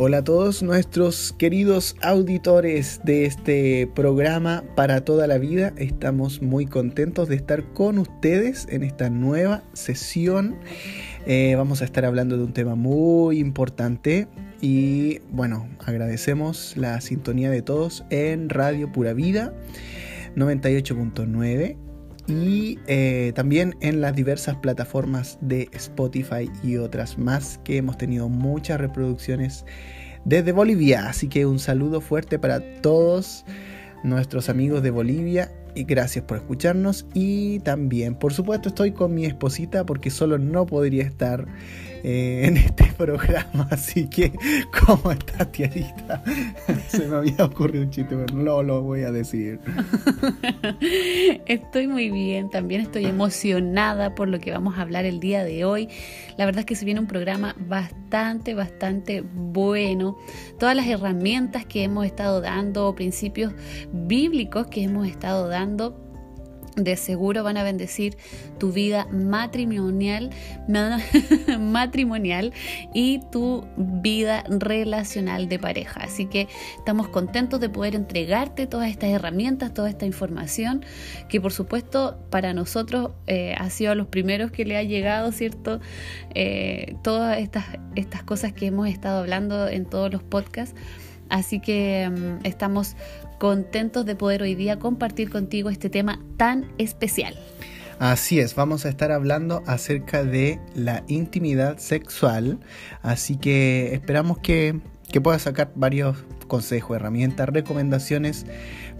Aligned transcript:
Hola 0.00 0.18
a 0.18 0.22
todos 0.22 0.62
nuestros 0.62 1.34
queridos 1.38 1.96
auditores 2.02 3.00
de 3.02 3.24
este 3.24 3.90
programa 3.96 4.62
para 4.76 5.04
toda 5.04 5.26
la 5.26 5.38
vida. 5.38 5.72
Estamos 5.76 6.40
muy 6.40 6.66
contentos 6.66 7.28
de 7.28 7.34
estar 7.34 7.64
con 7.72 7.98
ustedes 7.98 8.68
en 8.70 8.84
esta 8.84 9.10
nueva 9.10 9.64
sesión. 9.72 10.54
Eh, 11.26 11.56
vamos 11.56 11.82
a 11.82 11.84
estar 11.84 12.04
hablando 12.04 12.36
de 12.36 12.44
un 12.44 12.52
tema 12.52 12.76
muy 12.76 13.40
importante 13.40 14.28
y 14.60 15.18
bueno, 15.32 15.68
agradecemos 15.84 16.76
la 16.76 17.00
sintonía 17.00 17.50
de 17.50 17.62
todos 17.62 18.04
en 18.10 18.50
Radio 18.50 18.92
Pura 18.92 19.14
Vida 19.14 19.52
98.9 20.36 21.87
y 22.28 22.78
eh, 22.86 23.32
también 23.34 23.74
en 23.80 24.02
las 24.02 24.14
diversas 24.14 24.56
plataformas 24.56 25.38
de 25.40 25.68
Spotify 25.72 26.50
y 26.62 26.76
otras 26.76 27.16
más 27.16 27.58
que 27.64 27.78
hemos 27.78 27.96
tenido 27.96 28.28
muchas 28.28 28.78
reproducciones 28.78 29.64
desde 30.26 30.52
Bolivia. 30.52 31.08
Así 31.08 31.28
que 31.28 31.46
un 31.46 31.58
saludo 31.58 32.02
fuerte 32.02 32.38
para 32.38 32.60
todos 32.82 33.46
nuestros 34.04 34.50
amigos 34.50 34.82
de 34.82 34.90
Bolivia 34.90 35.50
y 35.74 35.84
gracias 35.84 36.24
por 36.24 36.38
escucharnos 36.38 37.06
y 37.14 37.60
también 37.60 38.14
por 38.14 38.32
supuesto 38.32 38.68
estoy 38.68 38.92
con 38.92 39.14
mi 39.14 39.24
esposita 39.26 39.84
porque 39.84 40.10
solo 40.10 40.38
no 40.38 40.66
podría 40.66 41.04
estar 41.04 41.46
eh, 42.02 42.42
en 42.44 42.56
este 42.56 42.84
programa. 42.96 43.68
Así 43.70 44.08
que, 44.08 44.32
¿cómo 44.86 45.12
estás, 45.12 45.50
tiarita? 45.52 46.22
Se 46.88 47.06
me 47.06 47.16
había 47.16 47.44
ocurrido 47.44 47.84
un 47.84 47.90
chiste, 47.90 48.16
pero 48.16 48.36
no 48.36 48.62
lo 48.62 48.82
voy 48.82 49.02
a 49.02 49.12
decir. 49.12 49.60
Estoy 51.46 51.86
muy 51.86 52.10
bien, 52.10 52.50
también 52.50 52.82
estoy 52.82 53.06
emocionada 53.06 54.14
por 54.14 54.28
lo 54.28 54.38
que 54.40 54.50
vamos 54.50 54.78
a 54.78 54.82
hablar 54.82 55.04
el 55.04 55.20
día 55.20 55.44
de 55.44 55.64
hoy. 55.64 55.88
La 56.36 56.44
verdad 56.44 56.60
es 56.60 56.66
que 56.66 56.76
se 56.76 56.84
viene 56.84 57.00
un 57.00 57.06
programa 57.06 57.54
bastante, 57.58 58.54
bastante 58.54 59.22
bueno. 59.22 60.16
Todas 60.58 60.76
las 60.76 60.86
herramientas 60.86 61.66
que 61.66 61.84
hemos 61.84 62.06
estado 62.06 62.40
dando, 62.40 62.94
principios 62.94 63.52
bíblicos 63.92 64.66
que 64.68 64.82
hemos 64.82 65.06
estado 65.06 65.48
dando 65.48 66.07
de 66.78 66.96
seguro 66.96 67.42
van 67.42 67.56
a 67.56 67.62
bendecir 67.62 68.16
tu 68.58 68.72
vida 68.72 69.06
matrimonial, 69.10 70.30
matrimonial 71.60 72.52
y 72.94 73.20
tu 73.30 73.66
vida 73.76 74.44
relacional 74.48 75.48
de 75.48 75.58
pareja. 75.58 76.00
Así 76.00 76.26
que 76.26 76.48
estamos 76.76 77.08
contentos 77.08 77.60
de 77.60 77.68
poder 77.68 77.94
entregarte 77.94 78.66
todas 78.66 78.90
estas 78.90 79.10
herramientas, 79.10 79.74
toda 79.74 79.90
esta 79.90 80.06
información, 80.06 80.84
que 81.28 81.40
por 81.40 81.52
supuesto 81.52 82.18
para 82.30 82.52
nosotros 82.52 83.10
eh, 83.26 83.54
ha 83.58 83.70
sido 83.70 83.92
a 83.92 83.94
los 83.94 84.06
primeros 84.06 84.50
que 84.50 84.64
le 84.64 84.76
ha 84.76 84.82
llegado, 84.82 85.32
¿cierto? 85.32 85.80
Eh, 86.34 86.96
todas 87.02 87.38
estas, 87.38 87.64
estas 87.96 88.22
cosas 88.22 88.52
que 88.52 88.66
hemos 88.66 88.88
estado 88.88 89.20
hablando 89.20 89.68
en 89.68 89.84
todos 89.84 90.12
los 90.12 90.22
podcasts. 90.22 90.74
Así 91.28 91.60
que 91.60 92.08
mm, 92.10 92.46
estamos 92.46 92.96
contentos 93.38 94.04
de 94.04 94.16
poder 94.16 94.42
hoy 94.42 94.54
día 94.54 94.78
compartir 94.78 95.30
contigo 95.30 95.70
este 95.70 95.90
tema 95.90 96.20
tan 96.36 96.70
especial. 96.78 97.34
Así 97.98 98.38
es, 98.38 98.54
vamos 98.54 98.86
a 98.86 98.88
estar 98.88 99.10
hablando 99.10 99.62
acerca 99.66 100.22
de 100.22 100.60
la 100.76 101.02
intimidad 101.08 101.78
sexual, 101.78 102.60
así 103.02 103.36
que 103.36 103.92
esperamos 103.92 104.38
que, 104.38 104.80
que 105.10 105.20
puedas 105.20 105.42
sacar 105.42 105.72
varios 105.74 106.16
consejos, 106.46 106.96
herramientas, 106.96 107.48
recomendaciones 107.48 108.46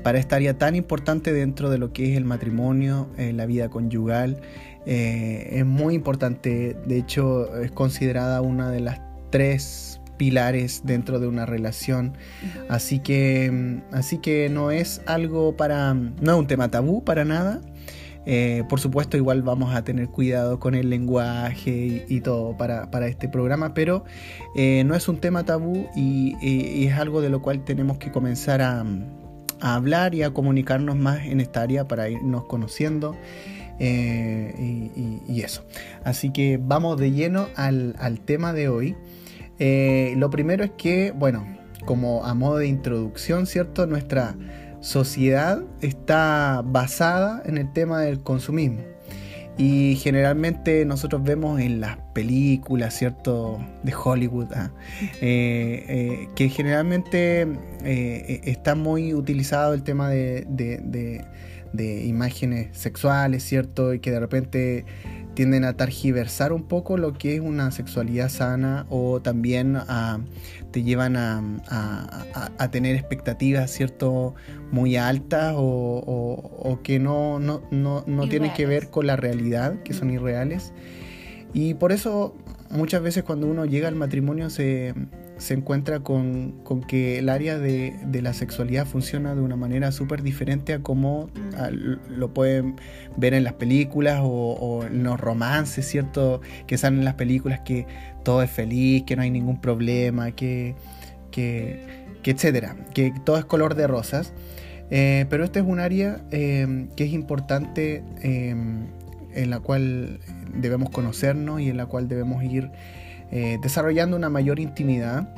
para 0.03 0.19
esta 0.19 0.37
área 0.37 0.59
tan 0.59 0.75
importante 0.75 1.33
dentro 1.33 1.71
de 1.71 1.79
lo 1.79 1.93
que 1.93 2.11
es 2.11 2.17
el 2.17 2.25
matrimonio, 2.25 3.09
eh, 3.17 3.33
la 3.33 3.47
vida 3.47 3.69
conyugal. 3.69 4.41
Eh, 4.87 5.49
es 5.53 5.67
muy 5.67 5.95
importante, 5.95 6.77
de 6.87 6.99
hecho 6.99 7.57
es 7.57 7.71
considerada 7.71 8.41
una 8.41 8.71
de 8.71 8.81
las 8.81 9.01
tres 9.31 9.98
pilares 10.19 10.83
dentro 10.85 11.19
de 11.19 11.29
una 11.29 11.47
relación. 11.47 12.19
Así 12.69 12.99
que, 12.99 13.81
así 13.93 14.19
que 14.19 14.51
no 14.51 14.71
es 14.71 15.01
algo 15.07 15.57
para, 15.57 15.95
no 15.95 16.33
es 16.33 16.39
un 16.39 16.47
tema 16.47 16.71
tabú 16.71 17.03
para 17.03 17.25
nada. 17.25 17.63
Eh, 18.31 18.65
por 18.69 18.79
supuesto, 18.79 19.17
igual 19.17 19.41
vamos 19.41 19.75
a 19.75 19.85
tener 19.85 20.09
cuidado 20.09 20.61
con 20.61 20.75
el 20.75 20.91
lenguaje 20.91 22.05
y, 22.07 22.21
todo 22.21 22.55
para, 22.59 23.09
este 23.09 23.27
programa, 23.27 23.73
pero 23.73 24.05
eh, 24.55 24.85
no 24.85 24.95
es 24.95 25.09
un 25.09 25.17
tema 25.17 25.45
tabú 25.45 25.89
y, 25.97 26.37
es 26.87 26.93
algo 26.99 27.23
de 27.23 27.31
lo 27.31 27.41
cual 27.41 27.65
tenemos 27.65 27.97
que 27.97 28.11
comenzar 28.13 28.61
a, 28.61 28.85
hablar 29.61 30.15
y 30.15 30.25
a 30.25 30.31
comunicarnos 30.31 30.97
más 30.97 31.25
en 31.25 31.41
esta 31.41 31.63
área 31.63 31.89
para 31.89 32.11
irnos 32.11 32.45
conociendo. 32.45 33.17
Eh, 33.81 34.91
y, 35.27 35.41
eso. 35.41 35.65
Así 36.05 36.31
que 36.31 36.61
vamos 36.63 36.99
de 36.99 37.13
lleno 37.13 37.49
al, 37.57 37.95
al 37.99 38.21
tema 38.21 38.53
de 38.53 38.69
hoy. 38.69 38.95
Eh, 39.59 40.15
lo 40.17 40.31
primero 40.31 40.65
es 40.65 40.71
que, 40.73 41.13
bueno, 41.13 41.47
como 41.85 42.25
a 42.25 42.35
modo 42.35 42.59
de 42.59 42.67
introducción, 42.67 43.47
¿cierto? 43.47 43.87
Nuestra 43.87 44.37
sociedad 44.81 45.63
está 45.81 46.63
basada 46.65 47.43
en 47.45 47.59
el 47.59 47.73
tema 47.73 48.01
del 48.03 48.21
consumismo. 48.21 48.83
Y 49.57 49.97
generalmente 49.97 50.85
nosotros 50.85 51.25
vemos 51.25 51.61
en 51.61 51.81
las 51.81 51.97
películas, 52.15 52.95
¿cierto? 52.97 53.59
De 53.83 53.93
Hollywood, 53.93 54.53
ah, 54.55 54.71
eh, 55.21 55.85
eh, 55.89 56.29
que 56.37 56.49
generalmente 56.49 57.49
está 57.83 58.77
muy 58.77 59.15
utilizado 59.15 59.75
el 59.75 59.83
tema 59.83 60.11
de, 60.11 60.47
de, 60.49 62.05
imágenes 62.07 62.77
sexuales, 62.77 63.43
¿cierto? 63.43 63.95
Y 63.95 63.99
que 63.99 64.13
de 64.13 64.21
repente 64.21 64.85
tienden 65.39 65.63
a 65.63 65.77
targiversar 65.77 66.53
un 66.53 66.65
poco 66.65 66.97
lo 66.97 67.13
que 67.13 67.37
es 67.37 67.41
una 67.41 67.71
sexualidad 67.71 68.29
sana 68.29 68.87
o 68.91 69.21
también 69.21 69.79
te 70.73 70.83
llevan 70.83 71.17
a, 71.17 72.69
tener 72.73 72.97
expectativas, 72.97 73.71
¿cierto? 73.71 74.35
Muy 74.73 74.97
altas 74.97 75.55
o, 75.57 76.81
que 76.83 76.99
no, 76.99 77.39
no, 77.39 77.63
no, 77.71 78.03
no 78.05 78.29
tienen 78.29 78.53
que 78.53 78.67
ver 78.67 78.91
con 78.91 79.07
la 79.07 79.15
realidad, 79.15 79.81
que 79.85 79.95
son 79.95 80.11
irreales. 80.11 80.73
Y 81.55 81.75
por 81.75 81.93
eso 81.93 82.35
muchas 82.71 83.01
veces 83.01 83.23
cuando 83.23 83.47
uno 83.47 83.65
llega 83.65 83.87
al 83.87 83.95
matrimonio 83.95 84.51
se, 84.51 84.93
se 85.39 85.55
encuentra 85.55 86.01
con, 86.01 86.55
que 86.87 87.19
el 87.19 87.29
área 87.29 87.59
de, 87.59 87.95
la 88.21 88.33
sexualidad 88.33 88.87
funciona 88.87 89.35
de 89.35 89.41
una 89.41 89.57
manera 89.57 89.93
súper 89.93 90.23
diferente 90.23 90.75
a 90.75 90.81
como 90.81 91.31
lo 92.09 92.35
pueden 92.35 92.77
ver 93.17 93.35
en 93.35 93.45
las 93.45 93.55
películas 93.55 94.21
o, 94.23 94.85
en 94.85 95.05
los 95.05 95.19
romances, 95.19 95.87
¿cierto? 95.87 96.41
Que 96.67 96.77
salen 96.77 97.01
en 97.01 97.05
las 97.05 97.15
películas 97.15 97.61
que 97.61 97.87
todo 98.25 98.43
es 98.43 98.51
feliz, 98.51 99.05
que 99.05 99.17
no 99.17 99.23
hay 99.23 99.31
ningún 99.31 99.61
problema, 99.61 100.33
que, 100.33 100.75
que, 101.31 102.05
etcétera, 102.25 102.77
que 102.93 103.13
todo 103.25 103.39
es 103.39 103.45
color 103.45 103.75
de 103.75 103.87
rosas. 103.87 104.35
Eh, 104.91 105.27
pero 105.29 105.45
este 105.45 105.61
es 105.61 105.67
un 105.67 105.81
área 105.81 106.23
eh, 106.31 106.89
que 106.97 107.05
es 107.05 107.13
importante 107.13 108.03
eh, 108.23 108.55
en 109.35 109.51
la 109.51 109.61
cual 109.61 110.19
debemos 110.55 110.91
conocernos 110.91 111.61
y 111.61 111.69
en 111.69 111.77
la 111.77 111.87
cual 111.87 112.09
debemos 112.09 112.43
ir 112.43 112.71
eh, 113.31 113.59
desarrollando 113.61 114.17
una 114.17 114.31
mayor 114.31 114.59
intimidad 114.59 115.29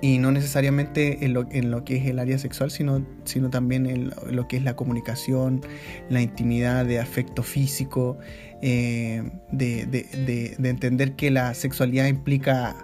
y 0.00 0.18
no 0.18 0.32
necesariamente 0.32 1.24
en 1.24 1.34
lo, 1.70 1.84
que 1.84 1.96
es 1.96 2.06
el 2.06 2.18
área 2.18 2.38
sexual, 2.38 2.70
sino, 2.70 3.04
sino 3.24 3.50
también 3.50 3.86
en 3.86 4.10
lo, 4.30 4.48
que 4.48 4.56
es 4.56 4.62
la 4.62 4.74
comunicación, 4.74 5.60
la 6.08 6.22
intimidad 6.22 6.86
de 6.86 7.00
afecto 7.00 7.42
físico, 7.42 8.18
eh, 8.62 9.30
de, 9.52 10.58
entender 10.62 11.16
que 11.16 11.30
la 11.30 11.52
sexualidad 11.54 12.06
implica 12.06 12.76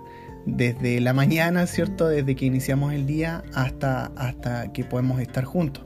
desde 0.44 1.00
la 1.00 1.12
mañana, 1.14 1.66
¿cierto? 1.66 2.08
Desde 2.08 2.36
que 2.36 2.44
iniciamos 2.44 2.92
el 2.92 3.06
día 3.06 3.42
hasta, 3.54 4.06
hasta 4.16 4.72
que 4.72 4.84
podemos 4.84 5.20
estar 5.20 5.44
juntos. 5.44 5.84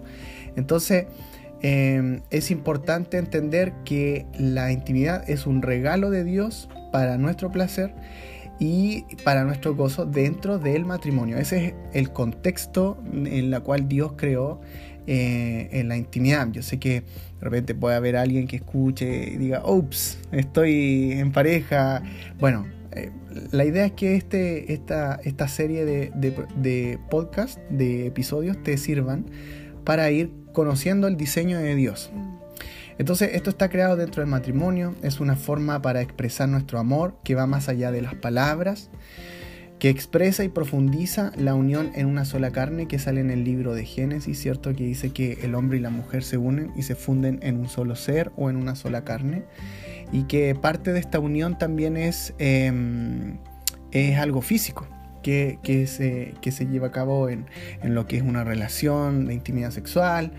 Entonces, 0.57 1.07
eh, 1.63 2.21
es 2.31 2.51
importante 2.51 3.19
entender 3.19 3.73
que 3.85 4.27
la 4.37 4.73
intimidad 4.73 5.29
es 5.31 5.47
un 5.47 5.63
regalo 5.63 6.11
de 6.11 6.25
Dios 6.25 6.69
para 6.91 7.19
nuestro 7.19 7.51
placer 7.51 7.95
y 8.59 9.05
para 9.25 9.45
nuestro 9.45 9.75
gozo 9.75 10.05
dentro 10.05 10.59
del 10.59 10.85
matrimonio. 10.85 11.39
Ese 11.39 11.69
es 11.69 11.75
el 11.95 12.13
contexto 12.13 13.03
en 13.13 13.27
el 13.27 13.63
cual 13.63 13.89
Dios 13.89 14.13
creó 14.17 14.61
eh, 15.07 15.69
en 15.73 15.89
la 15.89 15.97
intimidad. 15.97 16.47
Yo 16.53 16.63
sé 16.63 16.79
que 16.79 17.01
de 17.01 17.05
repente 17.41 17.75
puede 17.75 17.97
haber 17.97 18.17
alguien 18.17 18.47
que 18.47 18.57
escuche 18.57 19.31
y 19.33 19.39
diga, 19.39 19.63
ups, 19.65 20.19
estoy 20.31 21.13
en 21.13 21.33
pareja. 21.33 22.03
Bueno, 22.39 22.67
eh, 22.93 23.11
la 23.51 23.65
idea 23.65 23.87
es 23.87 23.93
que 23.93 24.17
este, 24.17 24.75
esta, 24.75 25.19
esta 25.25 25.49
serie 25.49 25.87
de, 25.87 26.13
de, 26.15 26.35
de 26.57 26.99
podcast, 27.09 27.59
de 27.71 28.07
episodios, 28.07 28.63
te 28.63 28.77
sirvan 28.77 29.25
para 29.85 30.11
ir 30.11 30.31
conociendo 30.53 31.09
el 31.09 31.17
diseño 31.17 31.59
de 31.59 31.75
Dios. 31.75 32.13
Entonces 33.01 33.31
esto 33.33 33.49
está 33.49 33.71
creado 33.71 33.97
dentro 33.97 34.21
del 34.21 34.29
matrimonio, 34.29 34.95
es 35.01 35.21
una 35.21 35.35
forma 35.35 35.81
para 35.81 36.03
expresar 36.03 36.51
nuestro 36.51 36.79
amor 36.79 37.17
que 37.25 37.35
va 37.35 37.47
más 37.47 37.71
allá 37.71 37.91
de 37.91 38.03
las 38.03 38.15
palabras, 38.15 38.91
que 39.79 39.89
expresa 39.89 40.45
y 40.45 40.51
profundiza 40.51 41.33
la 41.39 41.55
unión 41.55 41.93
en 41.95 42.05
una 42.05 42.27
sola 42.27 42.51
carne 42.51 42.89
que 42.89 42.99
sale 42.99 43.23
en 43.23 43.31
el 43.31 43.43
libro 43.43 43.73
de 43.73 43.87
Génesis, 43.87 44.39
¿cierto? 44.39 44.75
Que 44.75 44.85
dice 44.85 45.15
que 45.15 45.39
el 45.45 45.55
hombre 45.55 45.79
y 45.79 45.81
la 45.81 45.89
mujer 45.89 46.23
se 46.23 46.37
unen 46.37 46.73
y 46.77 46.83
se 46.83 46.95
funden 46.95 47.39
en 47.43 47.57
un 47.57 47.71
solo 47.71 47.97
ser 47.97 48.33
o 48.37 48.51
en 48.51 48.57
una 48.57 48.77
sola 48.77 49.03
carne. 49.03 49.45
Y 50.13 50.25
que 50.25 50.55
parte 50.55 50.93
de 50.93 51.01
esta 51.01 51.21
unión 51.21 51.57
también 51.57 51.97
es, 51.97 52.35
em, 52.37 53.39
es 53.93 54.19
algo 54.19 54.43
físico. 54.43 54.87
que, 55.23 55.59
se, 55.87 56.35
se, 56.51 56.67
lleva 56.67 56.89
a 56.89 56.93
cabo 56.93 57.29
en, 57.29 57.47
lo 57.83 58.07
que 58.07 58.17
es 58.17 58.23
una 58.23 58.43
relación 58.43 59.27
de 59.27 59.35
intimidad 59.35 59.71
sexual, 59.71 60.33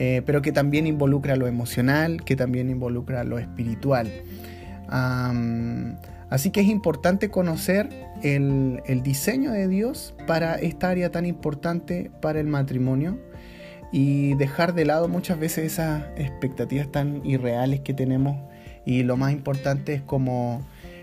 eh, 0.00 0.22
pero 0.24 0.40
que 0.42 0.52
también 0.52 0.86
involucra 0.86 1.34
lo 1.34 1.48
emocional, 1.48 2.24
que 2.24 2.36
también 2.36 2.70
involucra 2.70 3.24
lo 3.24 3.38
espiritual. 3.38 4.08
así 6.30 6.50
que 6.50 6.60
es 6.60 6.68
importante 6.68 7.30
conocer 7.30 7.88
el, 8.22 8.80
el 8.86 9.02
diseño 9.02 9.50
de 9.50 9.66
Dios 9.66 10.14
para 10.28 10.54
esta 10.54 10.90
área 10.90 11.10
tan 11.10 11.26
importante 11.26 12.12
para 12.22 12.38
el 12.38 12.46
matrimonio 12.46 13.18
y 13.90 14.34
dejar 14.34 14.72
de 14.74 14.84
lado 14.84 15.08
muchas 15.08 15.38
veces 15.38 15.72
esas 15.72 16.04
expectativas 16.16 16.92
tan 16.92 17.26
irreales 17.26 17.80
que 17.80 17.92
tenemos 17.92 18.36
y 18.84 19.02
lo 19.02 19.16
más 19.16 19.32
importante 19.32 19.94
es 19.94 20.02
como, 20.02 20.62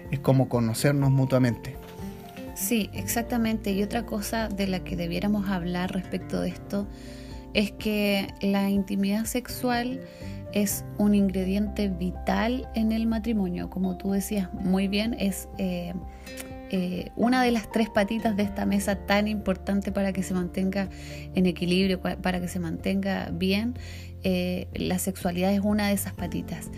es 0.09 0.19
como 0.19 0.47
conocernos 0.47 1.11
mutuamente. 1.11 1.75
Sí, 2.55 2.89
exactamente. 2.93 3.71
Y 3.71 3.83
otra 3.83 4.05
cosa 4.05 4.47
de 4.47 4.67
la 4.67 4.83
que 4.85 4.95
debiéramos 4.95 5.49
hablar 5.49 5.91
respecto 5.91 6.39
de 6.39 6.49
esto 6.49 6.87
es 7.55 7.71
que 7.71 8.27
la 8.41 8.69
intimidad 8.69 9.25
sexual 9.25 10.01
es 10.51 10.85
un 10.97 11.15
ingrediente 11.15 11.87
vital 11.87 12.69
en 12.75 12.91
el 12.91 13.07
matrimonio. 13.07 13.69
Como 13.69 13.97
tú 13.97 14.11
decías 14.11 14.53
muy 14.53 14.87
bien, 14.89 15.15
es 15.17 15.47
eh, 15.57 15.93
eh, 16.69 17.11
una 17.15 17.41
de 17.41 17.51
las 17.51 17.71
tres 17.71 17.89
patitas 17.89 18.35
de 18.35 18.43
esta 18.43 18.65
mesa 18.65 19.05
tan 19.05 19.29
importante 19.29 19.93
para 19.93 20.11
que 20.11 20.21
se 20.21 20.33
mantenga 20.33 20.89
en 21.33 21.45
equilibrio, 21.45 22.01
para 22.01 22.41
que 22.41 22.49
se 22.49 22.59
mantenga 22.59 23.29
bien. 23.31 23.75
Eh, 24.23 24.67
la 24.73 24.99
sexualidad 24.99 25.53
es 25.53 25.61
una 25.61 25.87
de 25.87 25.93
esas 25.93 26.13
patitas. 26.13 26.69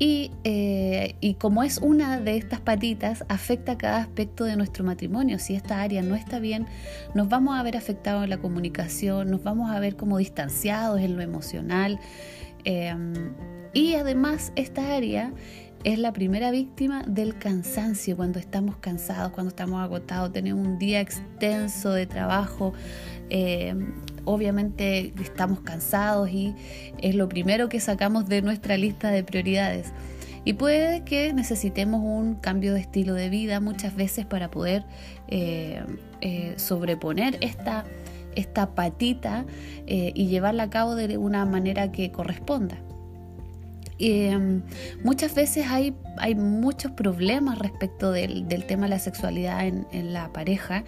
Eh, 0.00 1.14
y, 1.20 1.34
como 1.34 1.62
es 1.62 1.78
una 1.78 2.20
de 2.20 2.36
estas 2.36 2.60
patitas, 2.60 3.24
afecta 3.28 3.78
cada 3.78 3.98
aspecto 3.98 4.44
de 4.44 4.56
nuestro 4.56 4.84
matrimonio. 4.84 5.38
Si 5.38 5.54
esta 5.54 5.80
área 5.82 6.02
no 6.02 6.14
está 6.14 6.38
bien, 6.38 6.66
nos 7.14 7.28
vamos 7.28 7.58
a 7.58 7.62
ver 7.62 7.76
afectados 7.76 8.24
en 8.24 8.30
la 8.30 8.38
comunicación, 8.38 9.30
nos 9.30 9.42
vamos 9.42 9.70
a 9.70 9.78
ver 9.80 9.96
como 9.96 10.18
distanciados 10.18 11.00
en 11.00 11.16
lo 11.16 11.22
emocional. 11.22 11.98
y 13.74 13.94
además 13.94 14.52
esta 14.56 14.94
área 14.94 15.32
es 15.84 15.98
la 15.98 16.12
primera 16.12 16.50
víctima 16.50 17.04
del 17.06 17.38
cansancio, 17.38 18.16
cuando 18.16 18.38
estamos 18.38 18.76
cansados, 18.76 19.32
cuando 19.32 19.50
estamos 19.50 19.82
agotados, 19.82 20.32
tenemos 20.32 20.66
un 20.66 20.78
día 20.78 21.00
extenso 21.00 21.92
de 21.92 22.06
trabajo, 22.06 22.72
eh, 23.28 23.74
obviamente 24.24 25.12
estamos 25.22 25.60
cansados 25.60 26.30
y 26.30 26.54
es 26.98 27.14
lo 27.14 27.28
primero 27.28 27.68
que 27.68 27.80
sacamos 27.80 28.28
de 28.28 28.42
nuestra 28.42 28.76
lista 28.76 29.10
de 29.10 29.24
prioridades. 29.24 29.92
Y 30.44 30.54
puede 30.54 31.04
que 31.04 31.32
necesitemos 31.32 32.02
un 32.02 32.34
cambio 32.34 32.74
de 32.74 32.80
estilo 32.80 33.14
de 33.14 33.30
vida 33.30 33.60
muchas 33.60 33.96
veces 33.96 34.26
para 34.26 34.50
poder 34.50 34.84
eh, 35.28 35.82
eh, 36.20 36.54
sobreponer 36.56 37.38
esta, 37.40 37.84
esta 38.34 38.74
patita 38.74 39.46
y 39.86 40.26
llevarla 40.26 40.64
a 40.64 40.70
cabo 40.70 40.96
de 40.96 41.16
una 41.16 41.46
manera 41.46 41.92
que 41.92 42.10
corresponda. 42.10 42.78
Em, 43.98 44.62
muchas 45.04 45.34
veces 45.34 45.66
hay, 45.68 45.94
hay, 46.18 46.34
muchos 46.34 46.92
problemas 46.92 47.58
respecto 47.58 48.10
del, 48.10 48.46
tema 48.66 48.86
de 48.86 48.90
la 48.90 48.98
sexualidad 48.98 49.66
en, 49.66 50.12
la 50.12 50.32
pareja, 50.32 50.84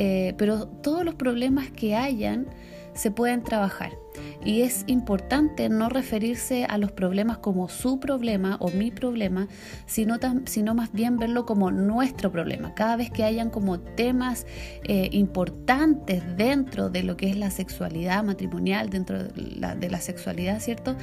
eh, 0.00 0.32
pero 0.38 0.68
todos 0.68 1.04
los 1.04 1.16
problemas 1.16 1.72
que 1.72 1.96
hayan 1.96 2.46
se 2.94 3.10
pueden 3.10 3.42
trabajar. 3.42 3.98
Y 4.44 4.62
es 4.62 4.84
importante 4.86 5.68
no 5.68 5.88
referirse 5.88 6.66
a 6.66 6.78
los 6.78 6.92
problemas 6.92 7.38
como 7.38 7.68
su 7.68 7.98
problema 7.98 8.56
o 8.60 8.70
mi 8.70 8.92
problema, 8.92 9.48
sino, 9.86 10.18
sino 10.46 10.76
más 10.76 10.92
bien 10.92 11.16
verlo 11.16 11.46
como 11.46 11.72
nuestro 11.72 12.30
problema. 12.30 12.74
Cada 12.74 12.94
vez 12.94 13.10
que 13.10 13.24
hayan 13.24 13.50
como 13.50 13.80
temas 13.80 14.46
eh, 14.84 15.08
importantes 15.10 16.22
dentro 16.36 16.90
de 16.90 17.02
lo 17.02 17.16
que 17.16 17.28
es 17.28 17.36
la 17.36 17.50
sexualidad 17.50 18.22
matrimonial, 18.22 18.90
dentro 18.90 19.24
de 19.24 19.32
la, 19.56 19.74
de 19.74 19.90
la 19.90 20.00
sexualidad, 20.00 20.60
¿cierto? 20.60 20.94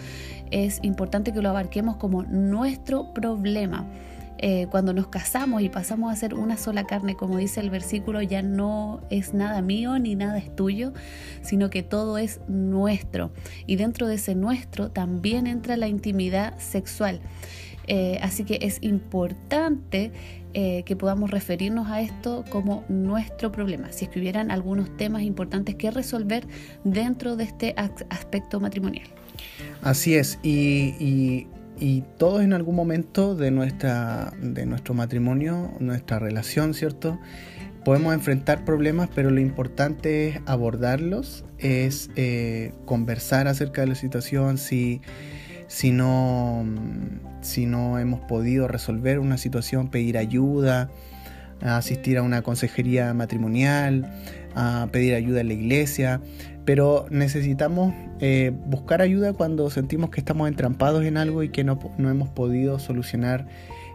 Es 0.51 0.79
importante 0.83 1.33
que 1.33 1.41
lo 1.41 1.49
abarquemos 1.49 1.97
como 1.97 2.23
nuestro 2.23 3.13
problema. 3.13 3.85
Eh, 4.37 4.67
cuando 4.69 4.93
nos 4.93 5.07
casamos 5.07 5.61
y 5.61 5.69
pasamos 5.69 6.11
a 6.11 6.15
ser 6.15 6.33
una 6.33 6.57
sola 6.57 6.85
carne, 6.85 7.15
como 7.15 7.37
dice 7.37 7.61
el 7.61 7.69
versículo, 7.69 8.21
ya 8.21 8.41
no 8.41 9.01
es 9.09 9.33
nada 9.33 9.61
mío 9.61 9.97
ni 9.99 10.15
nada 10.15 10.37
es 10.37 10.53
tuyo, 10.55 10.93
sino 11.41 11.69
que 11.69 11.83
todo 11.83 12.17
es 12.17 12.41
nuestro. 12.47 13.31
Y 13.65 13.77
dentro 13.77 14.07
de 14.07 14.15
ese 14.15 14.35
nuestro 14.35 14.91
también 14.91 15.47
entra 15.47 15.77
la 15.77 15.87
intimidad 15.87 16.57
sexual. 16.59 17.21
Eh, 17.87 18.19
así 18.21 18.43
que 18.45 18.59
es 18.61 18.79
importante 18.81 20.11
eh, 20.53 20.83
que 20.85 20.95
podamos 20.95 21.29
referirnos 21.31 21.89
a 21.89 22.01
esto 22.01 22.43
como 22.49 22.83
nuestro 22.89 23.51
problema, 23.51 23.91
si 23.91 24.05
es 24.05 24.11
que 24.11 24.19
hubieran 24.19 24.51
algunos 24.51 24.95
temas 24.97 25.21
importantes 25.21 25.75
que 25.75 25.91
resolver 25.91 26.47
dentro 26.83 27.35
de 27.35 27.43
este 27.43 27.75
aspecto 27.77 28.59
matrimonial. 28.59 29.07
Así 29.81 30.15
es, 30.15 30.39
y 30.41 30.95
y 30.99 31.47
todos 32.17 32.41
en 32.41 32.53
algún 32.53 32.75
momento 32.75 33.35
de, 33.35 33.51
nuestra, 33.51 34.33
de 34.41 34.65
nuestro 34.65 34.93
matrimonio, 34.93 35.73
nuestra 35.79 36.19
relación, 36.19 36.73
¿cierto? 36.73 37.19
Podemos 37.83 38.13
enfrentar 38.13 38.65
problemas, 38.65 39.09
pero 39.13 39.29
lo 39.29 39.39
importante 39.39 40.29
es 40.29 40.39
abordarlos, 40.45 41.45
es 41.59 42.09
eh, 42.15 42.73
conversar 42.85 43.47
acerca 43.47 43.81
de 43.81 43.87
la 43.87 43.95
situación, 43.95 44.57
si, 44.57 45.01
si, 45.67 45.91
no, 45.91 46.65
si 47.41 47.65
no 47.65 47.99
hemos 47.99 48.21
podido 48.21 48.67
resolver 48.67 49.19
una 49.19 49.37
situación, 49.37 49.89
pedir 49.89 50.17
ayuda, 50.17 50.89
asistir 51.61 52.17
a 52.17 52.23
una 52.23 52.41
consejería 52.41 53.13
matrimonial, 53.13 54.11
a 54.55 54.87
pedir 54.91 55.13
ayuda 55.13 55.41
en 55.41 55.47
la 55.49 55.53
iglesia, 55.53 56.21
pero 56.65 57.05
necesitamos 57.11 57.93
eh, 58.19 58.51
buscar 58.65 59.01
ayuda 59.01 59.33
cuando 59.33 59.69
sentimos 59.69 60.09
que 60.09 60.19
estamos 60.19 60.47
entrampados 60.47 61.05
en 61.05 61.17
algo 61.17 61.43
y 61.43 61.49
que 61.49 61.63
no, 61.63 61.79
hemos 61.99 62.29
podido 62.29 62.79
solucionar 62.79 63.47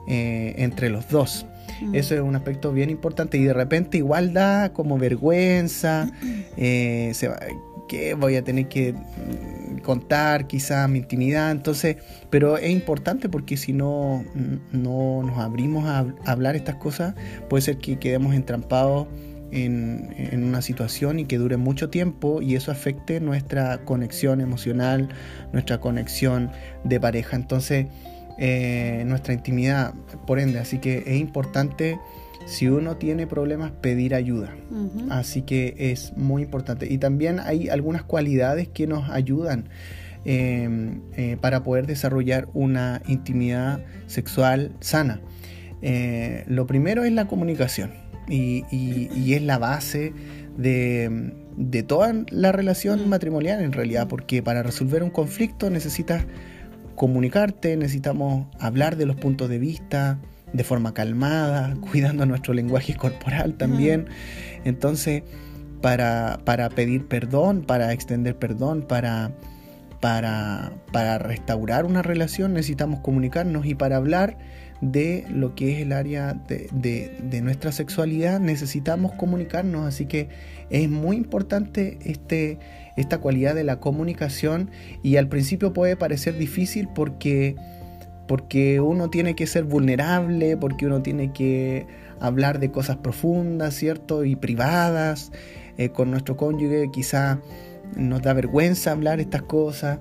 eh, 0.09 0.55
entre 0.59 0.89
los 0.89 1.09
dos. 1.09 1.47
Mm. 1.83 1.95
Eso 1.97 2.15
es 2.15 2.21
un 2.21 2.37
aspecto 2.37 2.73
bien 2.73 2.89
importante 2.89 3.39
y 3.39 3.45
de 3.45 3.53
repente 3.53 3.99
igual 3.99 4.33
da 4.33 4.73
como 4.73 4.99
vergüenza, 4.99 6.11
eh, 6.57 7.13
que 7.89 8.15
voy 8.15 8.37
a 8.37 8.45
tener 8.45 8.69
que 8.69 8.93
mm, 8.93 9.79
contar 9.79 10.47
quizás 10.47 10.89
mi 10.89 11.01
intimidad, 11.01 11.51
entonces, 11.51 11.97
pero 12.31 12.57
es 12.57 12.71
importante 12.71 13.29
porque 13.29 13.57
si 13.57 13.73
no, 13.73 14.25
no 14.71 15.25
nos 15.25 15.39
abrimos 15.39 15.87
a 15.87 16.07
hablar 16.25 16.55
estas 16.55 16.77
cosas, 16.77 17.17
puede 17.49 17.63
ser 17.63 17.79
que 17.79 17.99
quedemos 17.99 18.35
entrampados 18.35 19.09
en, 19.53 20.45
una 20.45 20.63
situación 20.63 21.19
y 21.19 21.25
que 21.25 21.39
dure 21.39 21.57
mucho 21.57 21.91
tiempo 21.91 22.43
y 22.43 22.55
eso 22.55 22.71
afecte 22.73 23.21
nuestra 23.21 23.85
conexión 23.85 24.41
emocional, 24.41 25.09
nuestra 25.53 25.81
conexión 25.81 26.51
de 26.85 27.01
pareja, 27.01 27.37
entonces 27.37 27.87
eh, 28.39 29.05
nuestra 29.07 29.35
intimidad, 29.35 29.95
por 30.27 30.39
ende, 30.39 30.59
así 30.59 30.79
que 30.79 31.05
es 31.07 31.21
importante 31.21 31.99
si 32.47 32.69
uno 32.69 32.97
tiene 32.97 33.27
problemas 33.27 33.71
pedir 33.71 34.15
ayuda, 34.15 34.55
así 35.11 35.43
que 35.43 35.75
es 35.79 36.17
muy 36.17 36.43
importante 36.43 36.91
y 36.91 36.99
también 36.99 37.39
hay 37.39 37.69
algunas 37.69 38.03
cualidades 38.03 38.69
que 38.69 38.87
nos 38.87 39.11
ayudan. 39.11 39.69
Em, 40.27 41.01
eh, 41.17 41.39
para 41.41 41.63
poder 41.63 41.87
desarrollar 41.87 42.47
una 42.53 43.01
intimidad 43.09 43.83
sexual 44.07 44.71
sana. 44.81 45.23
Eh, 45.81 46.45
lo 46.47 46.67
primero 46.67 47.05
es 47.05 47.13
la 47.13 47.27
comunicación 47.27 48.10
y, 48.29 49.35
es 49.35 49.43
la 49.43 49.59
base 49.59 50.13
de, 50.57 51.33
toda 51.87 52.15
la 52.31 52.53
relación 52.53 53.09
matrimonial 53.09 53.63
en 53.63 53.73
realidad, 53.73 54.09
porque 54.09 54.43
para 54.43 54.63
resolver 54.63 55.03
un 55.03 55.11
conflicto 55.11 55.71
necesitas 55.71 56.27
comunicarte, 56.95 57.77
necesitamos 57.77 58.47
hablar 58.59 58.97
de 58.97 59.07
los 59.07 59.17
puntos 59.17 59.49
de 59.49 59.59
vista 59.59 60.19
de 60.53 60.65
forma 60.65 60.93
calmada, 60.95 61.75
cuidando 61.81 62.27
nuestro 62.27 62.55
lenguaje 62.55 62.95
corporal 62.95 63.55
también. 63.55 64.07
Entonces, 64.65 65.23
para, 65.81 66.39
pedir 66.75 67.07
perdón, 67.07 67.63
para 67.63 67.93
extender 67.93 68.37
perdón, 68.37 68.83
para, 68.83 69.33
para, 70.01 70.73
para 70.93 71.19
restaurar 71.19 71.85
una 71.85 72.03
relación 72.03 72.53
necesitamos 72.53 73.01
comunicarnos 73.01 73.65
y 73.65 73.75
para 73.75 73.97
hablar 73.97 74.37
de 74.81 75.27
lo 75.29 75.55
que 75.55 75.73
es 75.73 75.81
el 75.81 75.93
área 75.93 76.35
de, 76.35 77.41
nuestra 77.43 77.73
sexualidad, 77.73 78.41
necesitamos 78.41 79.13
comunicarnos, 79.13 79.87
así 79.87 80.07
que 80.07 80.29
es 80.71 80.89
muy 80.89 81.17
importante 81.17 81.99
este, 82.05 82.59
esta 82.97 83.19
cualidad 83.19 83.55
de 83.55 83.65
la 83.65 83.81
comunicación 83.81 84.71
y 85.03 85.17
al 85.17 85.29
principio 85.29 85.73
puede 85.73 85.97
parecer 85.97 86.39
difícil 86.39 86.89
porque, 86.95 87.57
porque 88.27 88.81
uno 88.81 89.11
tiene 89.11 89.35
que 89.35 89.47
ser 89.47 89.65
vulnerable, 89.65 90.57
porque 90.57 90.87
uno 90.87 91.03
tiene 91.03 91.33
que 91.33 91.87
hablar 92.21 92.59
de 92.59 92.71
cosas 92.71 92.97
profundas, 92.97 93.75
¿cierto? 93.75 94.25
Y 94.25 94.37
privadas 94.37 95.33
eh, 95.77 95.91
con 95.91 96.11
nuestro 96.11 96.37
cónyuge, 96.37 96.91
quizá 96.93 97.41
nos 97.97 98.23
da 98.23 98.33
vergüenza 98.33 98.93
hablar 98.93 99.21
estas 99.21 99.43
cosas. 99.43 99.99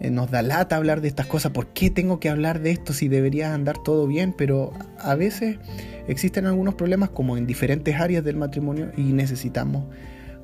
Eh, 0.00 0.10
nos 0.10 0.30
da 0.30 0.42
lata 0.42 0.76
hablar 0.76 1.00
de 1.00 1.08
estas 1.08 1.26
cosas, 1.26 1.52
¿por 1.52 1.68
qué 1.68 1.90
tengo 1.90 2.20
que 2.20 2.28
hablar 2.28 2.60
de 2.60 2.70
esto 2.70 2.92
si 2.92 3.08
debería 3.08 3.52
andar 3.52 3.78
todo 3.82 4.06
bien? 4.06 4.32
Pero 4.36 4.72
a 4.98 5.14
veces 5.14 5.58
existen 6.06 6.46
algunos 6.46 6.74
problemas 6.74 7.10
como 7.10 7.36
en 7.36 7.46
diferentes 7.46 7.96
áreas 7.96 8.22
del 8.22 8.36
matrimonio 8.36 8.92
y 8.96 9.12
necesitamos 9.12 9.84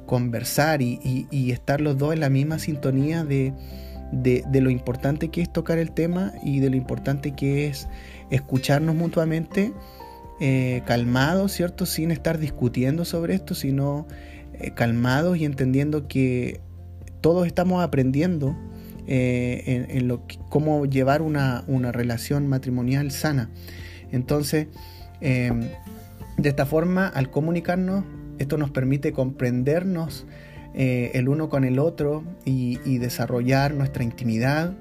conversar 0.06 0.82
y, 0.82 1.50
estar 1.50 1.80
los 1.80 1.96
dos 1.96 2.12
en 2.12 2.20
la 2.20 2.30
misma 2.30 2.58
sintonía 2.58 3.24
de, 3.24 3.54
lo 4.52 4.70
importante 4.70 5.28
que 5.28 5.40
es 5.40 5.52
tocar 5.52 5.78
el 5.78 5.92
tema 5.92 6.32
y 6.42 6.60
de 6.60 6.70
lo 6.70 6.76
importante 6.76 7.32
que 7.32 7.68
es 7.68 7.88
escucharnos 8.30 8.94
mutuamente 8.94 9.72
eh, 10.40 10.82
calmados, 10.84 11.52
¿cierto? 11.52 11.86
Sin 11.86 12.10
estar 12.10 12.38
discutiendo 12.38 13.04
sobre 13.04 13.34
esto, 13.34 13.54
sino 13.54 14.06
eh, 14.54 14.72
calmados 14.72 15.38
y 15.38 15.44
entendiendo 15.44 16.08
que 16.08 16.60
todos 17.20 17.46
estamos 17.46 17.82
aprendiendo 17.82 18.56
eh, 19.06 19.86
en, 19.88 20.18
cómo 20.48 20.86
llevar 20.86 21.22
una, 21.22 21.64
una, 21.66 21.92
relación 21.92 22.46
matrimonial 22.46 23.10
sana. 23.10 23.50
Entonces, 24.12 24.68
em, 25.20 25.68
de 26.36 26.48
esta 26.48 26.66
forma, 26.66 27.06
al 27.08 27.30
comunicarnos, 27.30 28.04
esto 28.38 28.56
nos 28.58 28.70
permite 28.70 29.12
comprendernos 29.12 30.26
eh, 30.74 31.12
el 31.14 31.28
uno 31.28 31.48
con 31.48 31.64
el 31.64 31.78
otro 31.78 32.24
y, 32.44 32.98
desarrollar 32.98 33.74
nuestra 33.74 34.02
intimidad. 34.02 34.74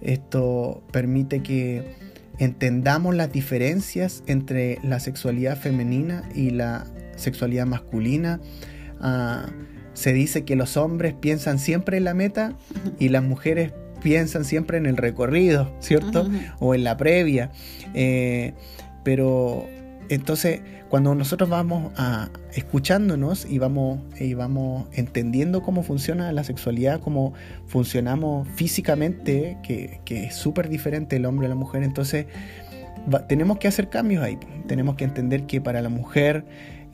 Esto 0.00 0.82
permite 0.92 1.42
que 1.42 1.82
entendamos 2.38 3.16
las 3.16 3.32
diferencias 3.32 4.22
entre 4.26 4.78
la 4.84 5.00
sexualidad 5.00 5.58
femenina 5.58 6.28
y 6.34 6.50
la 6.50 6.86
sexualidad 7.16 7.66
masculina. 7.66 8.40
Ah, 9.00 9.46
se 9.96 10.12
dice 10.12 10.44
que 10.44 10.56
los 10.56 10.76
hombres 10.76 11.14
piensan 11.14 11.58
siempre 11.58 11.96
en 11.96 12.04
la 12.04 12.12
meta 12.12 12.52
y 12.98 13.08
las 13.08 13.22
mujeres 13.22 13.72
piensan 14.02 14.44
siempre 14.44 14.76
en 14.76 14.84
el 14.86 14.98
recorrido, 14.98 15.74
¿cierto? 15.80 16.28
O 16.60 16.74
en 16.74 16.84
la 16.84 16.98
previa. 16.98 17.50
Eh, 17.94 18.52
pero 19.02 19.64
entonces, 20.10 20.60
cuando 20.90 21.14
nosotros 21.14 21.48
vamos 21.48 21.92
a 21.96 22.28
escuchándonos 22.54 23.46
y 23.46 23.58
vamos, 23.58 24.00
y 24.20 24.34
vamos 24.34 24.86
entendiendo 24.92 25.62
cómo 25.62 25.82
funciona 25.82 26.30
la 26.30 26.44
sexualidad, 26.44 27.00
cómo 27.00 27.32
funcionamos 27.66 28.46
físicamente, 28.54 29.56
que, 29.62 30.00
es 30.08 30.34
súper 30.34 30.68
diferente 30.68 31.16
el 31.16 31.24
hombre 31.24 31.46
a 31.46 31.48
la 31.48 31.54
mujer, 31.54 31.82
entonces 31.82 32.26
tenemos 33.28 33.58
que 33.58 33.68
hacer 33.68 33.88
cambios 33.88 34.22
ahí. 34.22 34.38
Tenemos 34.66 34.96
que 34.96 35.04
entender 35.04 35.46
que 35.46 35.60
para 35.60 35.80
la 35.80 35.88
mujer 35.88 36.44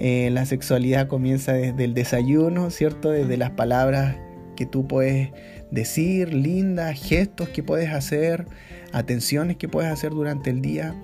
eh, 0.05 0.31
la 0.33 0.47
sexualidad 0.47 1.07
comienza 1.07 1.53
desde 1.53 1.85
el 1.85 1.95
desayuno, 1.95 2.71
¿cierto? 2.71 3.13
Desde 3.13 3.37
las 3.37 3.51
palabras 3.51 4.17
que 4.57 4.67
tú 4.67 4.89
puedes 4.89 5.31
decir, 5.71 6.35
lindas, 6.35 7.01
gestos 7.01 7.51
que 7.51 7.63
puedes 7.63 7.91
hacer, 7.91 8.49
atenciones 8.93 9.59
que 9.59 9.69
puedes 9.69 9.93
hacer 9.93 10.11
durante 10.11 10.51
el 10.51 10.61
día. 10.61 11.01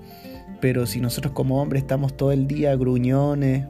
Pero 0.59 0.85
si 0.85 0.99
nosotros 0.99 1.31
como 1.33 1.61
hombres 1.61 1.83
estamos 1.83 2.17
todo 2.17 2.33
el 2.33 2.45
día 2.45 2.75
gruñones, 2.75 3.67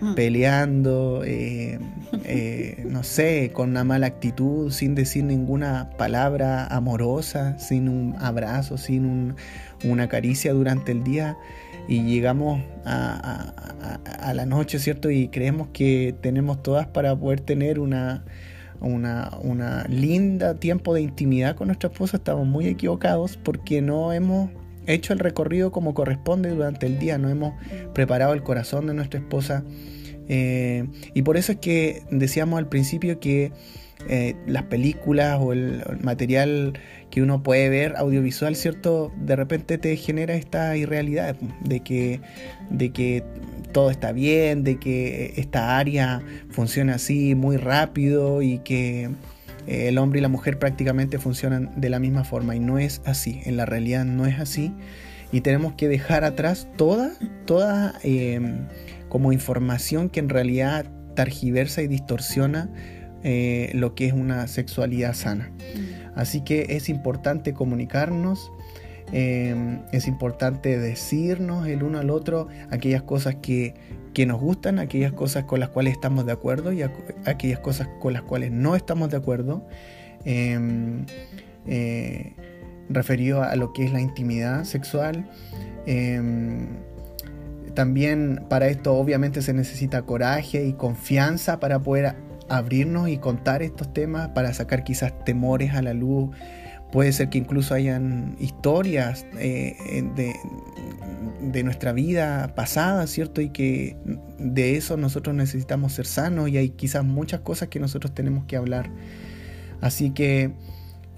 mm. 0.00 0.14
peleando, 0.14 1.22
eh, 1.24 1.78
eh, 2.24 2.84
no 2.88 3.04
sé, 3.04 3.52
con 3.52 3.70
una 3.70 3.84
mala 3.84 4.08
actitud, 4.08 4.72
sin 4.72 4.96
decir 4.96 5.22
ninguna 5.22 5.90
palabra 5.96 6.66
amorosa, 6.66 7.56
sin 7.60 7.88
un 7.88 8.16
abrazo, 8.18 8.78
sin 8.78 9.36
una 9.84 10.08
caricia 10.08 10.52
durante 10.52 10.90
el 10.90 11.04
día, 11.04 11.36
y 11.88 12.02
llegamos 12.02 12.62
a, 12.84 13.52
la 14.34 14.46
noche, 14.46 14.78
¿cierto? 14.78 15.10
Y 15.10 15.28
creemos 15.28 15.68
que 15.72 16.14
tenemos 16.20 16.62
todas 16.62 16.86
para 16.88 17.16
poder 17.16 17.40
tener 17.40 17.78
una, 17.78 18.24
una, 18.80 19.38
una 19.40 19.84
linda 19.84 20.54
tiempo 20.54 20.94
de 20.94 21.02
intimidad 21.02 21.54
con 21.54 21.68
nuestra 21.68 21.90
esposa, 21.90 22.16
estamos 22.16 22.46
muy 22.46 22.66
equivocados 22.66 23.36
porque 23.36 23.82
no 23.82 24.12
hemos 24.12 24.50
hecho 24.86 25.12
el 25.12 25.18
recorrido 25.18 25.70
como 25.72 25.94
corresponde 25.94 26.50
durante 26.50 26.86
el 26.86 26.98
día, 26.98 27.18
no 27.18 27.28
hemos 27.28 27.54
preparado 27.94 28.34
el 28.34 28.42
corazón 28.42 28.86
de 28.86 28.94
nuestra 28.94 29.20
esposa. 29.20 29.64
Eh, 30.28 30.88
y 31.14 31.22
por 31.22 31.36
eso 31.36 31.52
es 31.52 31.58
que 31.58 32.02
decíamos 32.10 32.58
al 32.58 32.68
principio 32.68 33.20
que 33.20 33.52
eh, 34.08 34.36
las 34.46 34.64
películas 34.64 35.38
o 35.40 35.52
el, 35.52 35.82
material 36.02 36.78
que 37.10 37.22
uno 37.22 37.42
puede 37.42 37.68
ver 37.68 37.96
audiovisual, 37.96 38.56
¿cierto? 38.56 39.12
De 39.16 39.36
repente 39.36 39.78
te 39.78 39.96
genera 39.96 40.34
esta 40.34 40.76
irrealidad 40.76 41.36
de 41.62 41.80
que, 41.80 42.20
de 42.70 42.90
que 42.90 43.24
todo 43.72 43.90
está 43.90 44.12
bien, 44.12 44.64
de 44.64 44.78
que 44.78 45.34
esta 45.36 45.78
área 45.78 46.22
funciona 46.50 46.94
así 46.94 47.34
muy 47.34 47.56
rápido 47.56 48.42
y 48.42 48.58
que 48.58 49.10
eh, 49.66 49.88
el 49.88 49.98
hombre 49.98 50.20
y 50.20 50.22
la 50.22 50.28
mujer 50.28 50.58
prácticamente 50.58 51.18
funcionan 51.18 51.72
de 51.76 51.88
la 51.90 51.98
misma 51.98 52.24
forma 52.24 52.56
y 52.56 52.60
no 52.60 52.78
es 52.78 53.02
así, 53.04 53.40
en 53.44 53.56
la 53.56 53.66
realidad 53.66 54.04
no 54.04 54.26
es 54.26 54.38
así 54.38 54.72
y 55.32 55.40
tenemos 55.40 55.74
que 55.74 55.88
dejar 55.88 56.24
atrás 56.24 56.68
toda, 56.76 57.12
toda 57.46 57.94
como 59.08 59.32
información 59.32 60.08
que 60.08 60.20
en 60.20 60.28
realidad 60.28 60.86
targiversa 61.16 61.82
y 61.82 61.88
distorsiona 61.88 62.70
eh, 63.22 63.70
lo 63.74 63.94
que 63.94 64.06
es 64.06 64.12
una 64.12 64.46
sexualidad 64.46 65.14
sana. 65.14 65.50
Mm. 65.50 66.18
Así 66.18 66.42
que 66.42 66.66
es 66.70 66.88
importante 66.88 67.52
comunicarnos, 67.52 68.52
em, 69.12 69.80
es 69.92 70.08
importante 70.08 70.78
decirnos 70.78 71.66
el 71.68 71.82
uno 71.82 71.98
al 71.98 72.10
otro 72.10 72.48
aquellas 72.70 73.02
cosas 73.02 73.36
que 73.36 73.74
que 74.16 74.24
nos 74.24 74.40
gustan, 74.40 74.78
aquellas 74.78 75.12
cosas 75.12 75.44
con 75.44 75.60
las 75.60 75.68
cuales 75.68 75.92
estamos 75.92 76.24
de 76.24 76.32
acuerdo 76.32 76.72
y 76.72 76.80
aquellas 76.80 77.58
cosas 77.58 77.86
con 78.00 78.14
las 78.14 78.22
cuales 78.22 78.50
no 78.50 78.74
estamos 78.74 79.10
de 79.10 79.18
acuerdo, 79.18 79.66
em, 80.24 81.04
eh, 81.66 82.32
referido 82.88 83.42
a 83.42 83.54
lo 83.56 83.74
que 83.74 83.84
es 83.84 83.92
la 83.92 84.00
intimidad 84.00 84.64
sexual. 84.64 85.28
Em, 85.84 86.66
también 87.74 88.46
para 88.48 88.68
esto 88.68 88.94
obviamente 88.94 89.42
se 89.42 89.52
necesita 89.52 90.00
coraje 90.00 90.64
y 90.64 90.72
confianza 90.72 91.60
para 91.60 91.80
poder 91.80 92.14
abrirnos 92.48 93.08
y 93.08 93.18
contar 93.18 93.62
estos 93.62 93.92
temas, 93.92 94.28
para 94.28 94.52
sacar 94.54 94.84
quizás 94.84 95.12
temores 95.24 95.74
a 95.74 95.82
la 95.82 95.94
luz, 95.94 96.30
Puede 96.92 97.12
ser 97.12 97.28
que 97.28 97.38
incluso 97.38 97.74
hayan 97.74 98.36
historias 98.38 99.26
eh, 99.38 99.76
de, 100.14 101.62
nuestra 101.64 101.92
vida 101.92 102.54
pasada, 102.54 103.06
¿cierto? 103.08 103.40
Y 103.40 103.50
que 103.50 103.96
de 104.38 104.76
eso 104.76 104.96
nosotros 104.96 105.34
necesitamos 105.34 105.94
ser 105.94 106.06
sanos 106.06 106.48
y 106.48 106.58
hay 106.58 106.70
quizás 106.70 107.04
muchas 107.04 107.40
cosas 107.40 107.68
que 107.68 107.80
nosotros 107.80 108.14
tenemos 108.14 108.44
que 108.44 108.56
hablar. 108.56 108.90
Así 109.80 110.10
que 110.10 110.52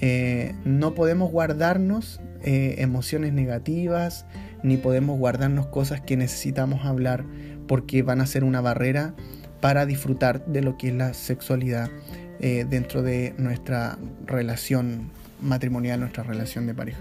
eh, 0.00 0.54
no 0.64 0.94
podemos 0.94 1.30
guardarnos 1.30 2.20
eh, 2.42 2.76
emociones 2.78 3.32
negativas 3.32 4.25
ni 4.62 4.78
podemos 4.78 5.18
guardarnos 5.18 5.66
cosas 5.66 6.00
que 6.00 6.16
necesitamos 6.16 6.87
hablar 6.87 7.25
porque 7.66 8.02
van 8.02 8.20
a 8.20 8.26
ser 8.26 8.42
una 8.42 8.61
barrera 8.61 9.14
para 9.60 9.86
disfrutar 9.86 10.44
de 10.46 10.62
lo 10.62 10.76
que 10.76 10.88
es 10.88 10.94
la 10.94 11.14
sexualidad 11.14 11.90
dentro 12.40 13.02
de 13.02 13.34
nuestra 13.36 13.98
relación 14.24 15.10
matrimonial, 15.40 16.00
nuestra 16.00 16.22
relación 16.22 16.66
de 16.66 16.74
pareja. 16.74 17.00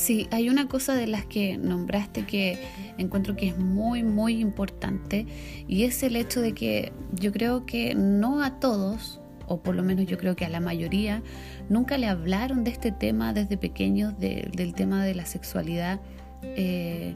Sí, 0.00 0.28
hay 0.30 0.48
una 0.48 0.66
cosa 0.66 0.94
de 0.94 1.06
las 1.06 1.26
que 1.26 1.58
nombraste 1.58 2.24
que 2.24 2.58
encuentro 2.96 3.36
que 3.36 3.48
es 3.48 3.58
muy, 3.58 4.02
muy 4.02 4.40
importante 4.40 5.26
y 5.68 5.84
es 5.84 6.02
el 6.02 6.16
hecho 6.16 6.40
de 6.40 6.54
que 6.54 6.92
yo 7.12 7.32
creo 7.32 7.66
que 7.66 7.94
no 7.94 8.42
a 8.42 8.60
todos, 8.60 9.20
o 9.46 9.62
por 9.62 9.74
lo 9.74 9.82
menos 9.82 10.06
yo 10.06 10.16
creo 10.16 10.36
que 10.36 10.46
a 10.46 10.48
la 10.48 10.60
mayoría, 10.60 11.22
nunca 11.68 11.98
le 11.98 12.06
hablaron 12.06 12.64
de 12.64 12.70
este 12.70 12.92
tema 12.92 13.34
desde 13.34 13.58
pequeños, 13.58 14.18
del 14.18 14.72
tema 14.74 15.04
de 15.04 15.14
la 15.14 15.26
sexualidad. 15.26 16.00
Eh, 16.42 17.14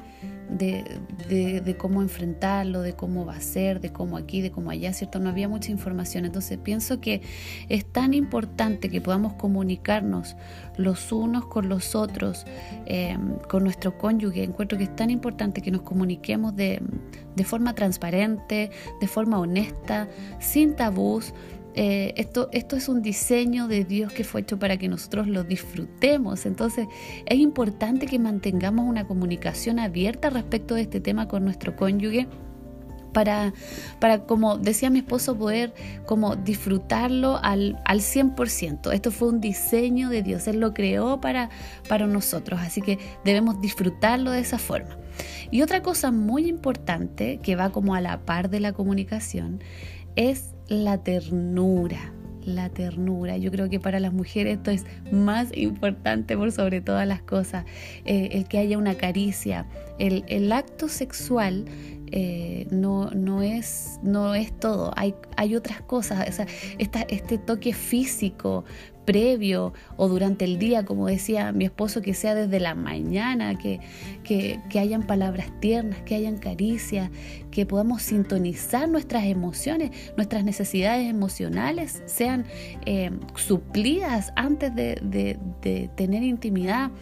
de, 0.48 1.76
cómo 1.78 2.02
enfrentarlo, 2.02 2.82
de 2.82 2.94
cómo 2.94 3.24
va 3.24 3.36
a 3.36 3.40
ser, 3.40 3.80
de 3.80 3.92
cómo 3.92 4.16
aquí, 4.16 4.40
de 4.40 4.50
cómo 4.50 4.70
allá, 4.70 4.92
¿cierto? 4.92 5.18
No 5.18 5.30
había 5.30 5.48
mucha 5.48 5.70
información. 5.70 6.24
Entonces 6.24 6.58
pienso 6.58 7.00
que 7.00 7.22
es 7.68 7.84
tan 7.84 8.14
importante 8.14 8.88
que 8.88 9.00
podamos 9.00 9.34
comunicarnos 9.34 10.36
los 10.76 11.12
unos 11.12 11.46
con 11.46 11.68
los 11.68 11.94
otros, 11.94 12.44
em, 12.86 13.38
con 13.48 13.64
nuestro 13.64 13.98
cónyuge. 13.98 14.42
Encuentro 14.44 14.78
que 14.78 14.84
es 14.84 14.94
tan 14.94 15.10
importante 15.10 15.60
que 15.60 15.70
nos 15.70 15.82
comuniquemos 15.82 16.54
de, 16.54 16.80
de 17.34 17.44
forma 17.44 17.74
transparente, 17.74 18.70
de 19.00 19.06
forma 19.06 19.38
honesta, 19.38 20.08
sin 20.38 20.76
tabús, 20.76 21.34
eh, 21.74 22.14
esto, 22.16 22.48
esto 22.52 22.76
es 22.76 22.88
un 22.88 23.02
diseño 23.02 23.66
de 23.66 23.84
Dios 23.84 24.12
que 24.12 24.22
fue 24.22 24.42
hecho 24.42 24.58
para 24.58 24.76
que 24.76 24.88
nosotros 24.88 25.26
lo 25.26 25.42
disfrutemos. 25.42 26.46
Entonces 26.46 26.86
es 27.26 27.38
importante 27.38 28.06
que 28.06 28.18
mantengamos 28.18 28.86
una 28.88 29.06
comunicación 29.06 29.78
abierta 29.78 30.30
respecto 30.30 30.74
de 30.74 30.82
este 30.82 31.00
tema 31.00 31.26
con 31.28 31.44
nuestro 31.44 31.76
cónyuge. 31.76 32.28
Para, 33.12 33.54
para, 34.00 34.24
como 34.24 34.58
decía 34.58 34.90
mi 34.90 34.98
esposo, 34.98 35.38
poder 35.38 35.72
como 36.04 36.34
disfrutarlo 36.34 37.38
al, 37.40 37.80
al 37.84 38.00
100%. 38.00 38.92
Esto 38.92 39.12
fue 39.12 39.28
un 39.28 39.40
diseño 39.40 40.08
de 40.08 40.24
Dios, 40.24 40.48
Él 40.48 40.58
lo 40.58 40.74
creó 40.74 41.20
para, 41.20 41.48
para 41.88 42.08
nosotros, 42.08 42.58
así 42.60 42.82
que 42.82 42.98
debemos 43.24 43.60
disfrutarlo 43.60 44.32
de 44.32 44.40
esa 44.40 44.58
forma. 44.58 44.96
Y 45.52 45.62
otra 45.62 45.80
cosa 45.80 46.10
muy 46.10 46.48
importante 46.48 47.38
que 47.40 47.54
va 47.54 47.70
como 47.70 47.94
a 47.94 48.00
la 48.00 48.18
par 48.24 48.50
de 48.50 48.58
la 48.58 48.72
comunicación 48.72 49.62
es 50.16 50.53
la 50.68 50.99
ternura, 50.99 52.12
la 52.44 52.68
ternura. 52.68 53.37
Yo 53.37 53.50
creo 53.50 53.68
que 53.68 53.80
para 53.80 54.00
las 54.00 54.12
mujeres 54.12 54.59
esto 54.59 54.71
es 54.71 54.85
más 55.12 55.49
importante 55.56 56.37
por 56.37 56.52
sobre 56.52 56.80
todas 56.80 57.06
las 57.06 57.23
cosas. 57.23 57.64
Eh, 58.04 58.30
el 58.33 58.47
que 58.47 58.59
haya 58.59 58.78
una 58.78 58.94
caricia. 58.94 59.66
El, 59.99 60.25
el 60.28 60.52
acto 60.52 60.88
sexual 60.88 61.64
eh, 62.16 62.68
no, 62.71 63.11
no, 63.11 63.42
es, 63.42 63.99
no 64.04 64.37
es 64.37 64.56
todo, 64.61 64.92
hay, 64.94 65.16
hay 65.37 65.56
otras 65.56 65.80
cosas, 65.80 66.28
o 66.28 66.33
sea, 66.33 66.47
este 66.78 67.38
toque 67.38 67.73
físico 67.73 68.64
previo 69.04 69.73
o 69.97 70.09
durante 70.09 70.44
el 70.44 70.61
día, 70.61 70.85
como 70.85 71.09
decía 71.09 71.50
mi 71.50 71.64
esposo, 71.64 72.02
que 72.02 72.14
sea 72.14 72.37
desde 72.37 72.61
la 72.61 72.76
mañana, 72.76 73.59
que, 73.59 73.80
que, 74.23 74.78
hayan 74.78 75.02
palabras 75.02 75.49
tiernas, 75.59 76.02
que 76.02 76.14
hayan 76.14 76.38
caricias, 76.38 77.11
que 77.50 77.66
podamos 77.66 78.02
sintonizar 78.02 78.88
nuestras 78.88 79.25
emociones, 79.25 79.90
nuestras 80.16 80.44
necesidades 80.44 81.11
emocionales 81.11 82.00
sean 82.06 82.44
eh, 82.87 83.11
suplidas 83.35 84.33
antes 84.37 84.73
de, 84.73 85.38
tener 85.97 86.23
intimidad. 86.23 86.92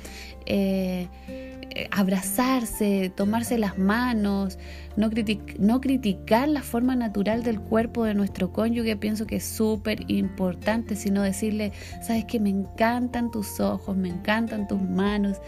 Eh, 0.46 1.51
abrazarse, 1.90 3.12
tomarse 3.14 3.58
las 3.58 3.78
manos, 3.78 4.58
no, 4.96 5.10
no, 5.58 5.80
criticar 5.80 6.48
la 6.48 6.62
forma 6.62 6.96
natural 6.96 7.42
del 7.42 7.60
cuerpo 7.60 8.04
de 8.04 8.14
nuestro 8.14 8.52
cónyuge, 8.52 8.96
pienso 8.96 9.26
que 9.26 9.36
es 9.36 9.44
súper 9.44 10.10
importante, 10.10 10.96
sino 10.96 11.22
decirle, 11.22 11.72
sabes 12.02 12.24
que 12.24 12.40
me 12.40 12.50
encantan 12.50 13.30
tus 13.30 13.60
ojos, 13.60 13.96
me 13.96 14.08
encantan 14.08 14.68
tus 14.68 14.80
manos, 14.80 15.38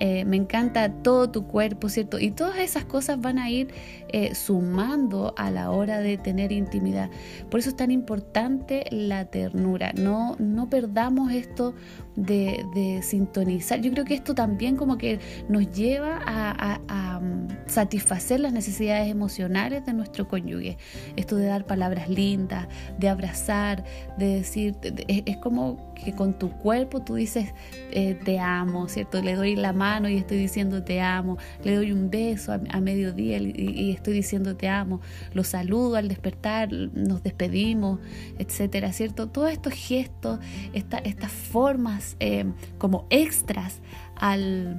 eh, 0.00 0.24
me 0.24 0.36
encanta 0.36 0.92
todo 1.02 1.28
tu 1.30 1.48
cuerpo, 1.48 1.88
¿cierto? 1.88 2.20
Y 2.20 2.30
todas 2.30 2.58
esas 2.58 2.84
cosas 2.84 3.20
van 3.20 3.38
a 3.38 3.50
ir 3.50 3.74
eh, 4.10 4.34
sumando 4.34 5.34
a 5.36 5.50
la 5.50 5.70
hora 5.70 6.00
de 6.00 6.16
tener 6.18 6.52
intimidad. 6.52 7.10
Por 7.50 7.60
eso 7.60 7.70
es 7.70 7.76
tan 7.76 7.90
importante 7.90 8.84
la 8.90 9.26
ternura. 9.26 9.92
No, 9.94 10.36
no 10.38 10.68
perdamos 10.70 11.32
esto 11.32 11.74
de, 12.18 13.00
sintonizar. 13.02 13.80
Yo 13.80 13.92
creo 13.92 14.04
que 14.04 14.14
esto 14.14 14.34
también 14.34 14.76
como 14.76 14.98
que 14.98 15.20
nos 15.48 15.70
lleva 15.70 16.20
a, 16.24 17.20
mm, 17.20 17.48
satisfacer 17.66 18.40
las 18.40 18.52
necesidades 18.52 19.08
emocionales 19.08 19.84
de 19.86 19.92
nuestro 19.92 20.28
cónyuge. 20.28 20.78
Esto 21.16 21.36
de 21.36 21.46
dar 21.46 21.66
palabras 21.66 22.08
lindas, 22.08 22.66
de 22.98 23.08
abrazar, 23.08 23.84
de 24.16 24.36
decir, 24.36 24.76
es, 25.06 25.36
como 25.38 25.92
que 25.94 26.12
con 26.12 26.38
tu 26.38 26.50
cuerpo 26.50 27.00
tú 27.00 27.14
dices 27.14 27.52
eh, 27.90 28.18
te 28.24 28.38
amo, 28.38 28.88
¿cierto? 28.88 29.22
Le 29.22 29.34
doy 29.34 29.56
la 29.56 29.72
mano 29.72 30.08
y 30.08 30.16
estoy 30.16 30.38
diciendo 30.38 30.82
te 30.82 31.00
amo, 31.00 31.38
le 31.64 31.76
doy 31.76 31.92
un 31.92 32.10
beso 32.10 32.52
a, 32.52 32.80
mediodía 32.80 33.38
y, 33.38 33.90
estoy 33.98 34.14
diciendo 34.14 34.56
te 34.56 34.68
amo, 34.68 35.00
lo 35.34 35.44
saludo 35.44 35.96
al 35.96 36.08
despertar, 36.08 36.72
nos 36.72 37.22
despedimos, 37.22 38.00
etcétera, 38.38 38.92
¿cierto? 38.92 39.28
Todos 39.28 39.50
estos 39.50 39.74
gestos, 39.74 40.38
estas 40.72 41.32
formas 41.32 42.16
eh, 42.20 42.46
como 42.78 43.06
extras 43.10 43.80
al, 44.16 44.76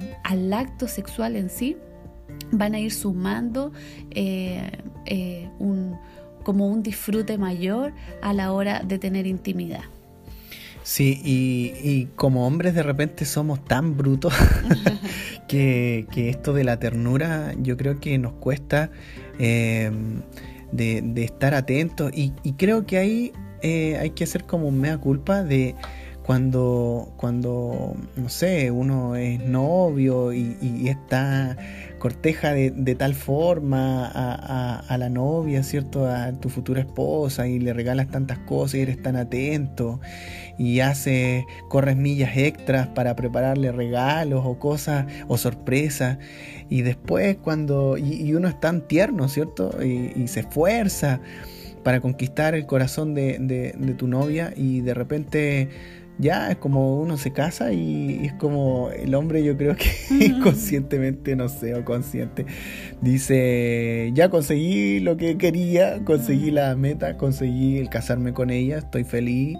acto 0.52 0.88
sexual 0.88 1.36
en 1.36 1.50
sí, 1.50 1.76
van 2.50 2.74
a 2.74 2.80
ir 2.80 2.92
sumando 2.92 3.72
eh, 4.10 4.70
eh, 5.06 5.48
un, 5.58 5.98
como 6.42 6.68
un 6.68 6.82
disfrute 6.82 7.38
mayor 7.38 7.92
a 8.22 8.32
la 8.32 8.52
hora 8.52 8.82
de 8.84 8.98
tener 8.98 9.26
intimidad. 9.26 9.84
Sí, 10.82 11.20
y, 11.24 12.06
como 12.16 12.46
hombres 12.46 12.74
de 12.74 12.82
repente 12.82 13.24
somos 13.24 13.64
tan 13.64 13.96
brutos 13.96 14.32
que, 15.48 16.06
esto 16.14 16.52
de 16.52 16.64
la 16.64 16.78
ternura 16.78 17.54
yo 17.58 17.76
creo 17.76 18.00
que 18.00 18.18
nos 18.18 18.32
cuesta 18.34 18.90
de, 19.38 19.92
estar 21.16 21.54
atentos. 21.54 22.10
Y, 22.14 22.32
creo 22.54 22.86
que 22.86 22.98
ahí 22.98 23.32
hay 23.62 24.10
que 24.10 24.24
hacer 24.24 24.44
como 24.44 24.68
un 24.68 24.80
mea 24.80 24.98
culpa 24.98 25.44
de 25.44 25.74
cuando, 26.30 27.12
cuando, 27.16 27.96
no 28.14 28.28
sé, 28.28 28.70
uno 28.70 29.16
es 29.16 29.40
novio 29.40 30.32
y, 30.32 30.88
está 30.88 31.56
corteja 32.00 32.52
de, 32.54 32.94
tal 32.96 33.14
forma 33.14 34.06
a, 34.06 34.98
la 34.98 35.08
novia, 35.08 35.62
¿cierto? 35.62 36.06
A 36.06 36.32
tu 36.32 36.48
futura 36.48 36.80
esposa 36.80 37.46
y 37.46 37.60
le 37.60 37.72
regalas 37.72 38.08
tantas 38.08 38.38
cosas 38.38 38.76
y 38.76 38.80
eres 38.80 39.00
tan 39.00 39.14
atento 39.14 40.00
y 40.58 40.80
hace, 40.80 41.46
corres 41.68 41.96
millas 41.96 42.36
extras 42.36 42.88
para 42.88 43.14
prepararle 43.14 43.70
regalos 43.70 44.42
o 44.44 44.58
cosas 44.58 45.06
o 45.28 45.38
sorpresas 45.38 46.18
y 46.68 46.82
después 46.82 47.36
cuando, 47.36 47.96
y, 47.96 48.34
uno 48.34 48.48
es 48.48 48.58
tan 48.58 48.88
tierno, 48.88 49.28
¿cierto? 49.28 49.78
Y, 49.84 50.26
se 50.26 50.40
esfuerza 50.40 51.20
para 51.84 52.00
conquistar 52.00 52.54
el 52.54 52.66
corazón 52.66 53.14
de, 53.14 53.38
de 53.38 53.94
tu 53.94 54.08
novia 54.08 54.52
y 54.56 54.80
de 54.80 54.94
repente 54.94 55.68
ya 56.20 56.50
es 56.50 56.58
como 56.58 57.00
uno 57.00 57.16
se 57.16 57.32
casa 57.32 57.72
y 57.72 58.20
es 58.24 58.34
como 58.34 58.90
el 58.90 59.14
hombre 59.14 59.42
yo 59.42 59.56
creo 59.56 59.74
que 59.74 59.90
inconscientemente, 60.24 61.34
no 61.34 61.48
sé, 61.48 61.74
o 61.74 61.84
consciente, 61.84 62.46
dice, 63.00 64.10
ya 64.14 64.28
conseguí 64.28 65.00
lo 65.00 65.16
que 65.16 65.38
quería, 65.38 66.04
conseguí 66.04 66.50
la 66.50 66.76
meta, 66.76 67.16
conseguí 67.16 67.78
el 67.78 67.88
casarme 67.88 68.32
con 68.32 68.50
ella, 68.50 68.78
estoy 68.78 69.04
feliz. 69.04 69.58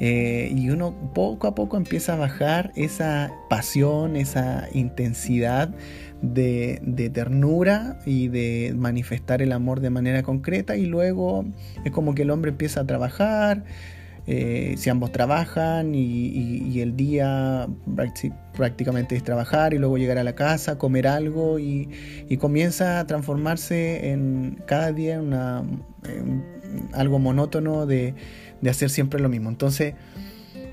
Eh, 0.00 0.52
y 0.54 0.70
uno 0.70 0.94
poco 1.12 1.48
a 1.48 1.56
poco 1.56 1.76
empieza 1.76 2.12
a 2.12 2.16
bajar 2.16 2.70
esa 2.76 3.32
pasión, 3.50 4.14
esa 4.14 4.68
intensidad 4.72 5.74
de, 6.22 6.80
de, 6.84 7.10
ternura 7.10 7.98
y 8.06 8.28
de 8.28 8.74
manifestar 8.76 9.42
el 9.42 9.50
amor 9.50 9.80
de 9.80 9.90
manera 9.90 10.22
concreta 10.22 10.76
y 10.76 10.86
luego 10.86 11.44
es 11.84 11.90
como 11.90 12.14
que 12.14 12.22
el 12.22 12.30
hombre 12.30 12.52
empieza 12.52 12.82
a 12.82 12.86
trabajar, 12.86 13.64
eh, 14.30 14.74
si 14.76 14.90
ambos 14.90 15.10
trabajan 15.10 15.94
y, 15.94 16.80
el 16.82 16.96
día 16.96 17.66
prácticamente 18.52 19.16
es 19.16 19.24
trabajar 19.24 19.72
y 19.72 19.78
luego 19.78 19.96
llegar 19.96 20.18
a 20.18 20.22
la 20.22 20.34
casa, 20.34 20.76
comer 20.76 21.08
algo 21.08 21.58
y, 21.58 21.88
comienza 22.38 23.00
a 23.00 23.06
transformarse 23.06 24.10
en 24.10 24.62
cada 24.66 24.92
día 24.92 25.14
en, 25.14 25.20
una, 25.22 25.64
algo 26.92 27.18
monótono 27.18 27.86
de, 27.86 28.14
hacer 28.68 28.90
siempre 28.90 29.18
lo 29.18 29.30
mismo. 29.30 29.48
Entonces 29.48 29.94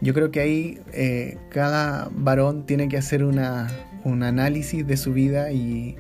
yo 0.02 0.14
creo 0.14 0.32
que 0.32 0.42
ahí 0.42 0.80
eh, 0.92 1.38
cada 1.50 2.10
varón 2.12 2.66
tiene 2.66 2.90
que 2.90 2.98
hacer 2.98 3.24
una, 3.24 3.70
un 4.04 4.24
análisis 4.24 4.86
de 4.86 4.98
su 4.98 5.14
vida 5.14 5.54
y, 5.54 5.96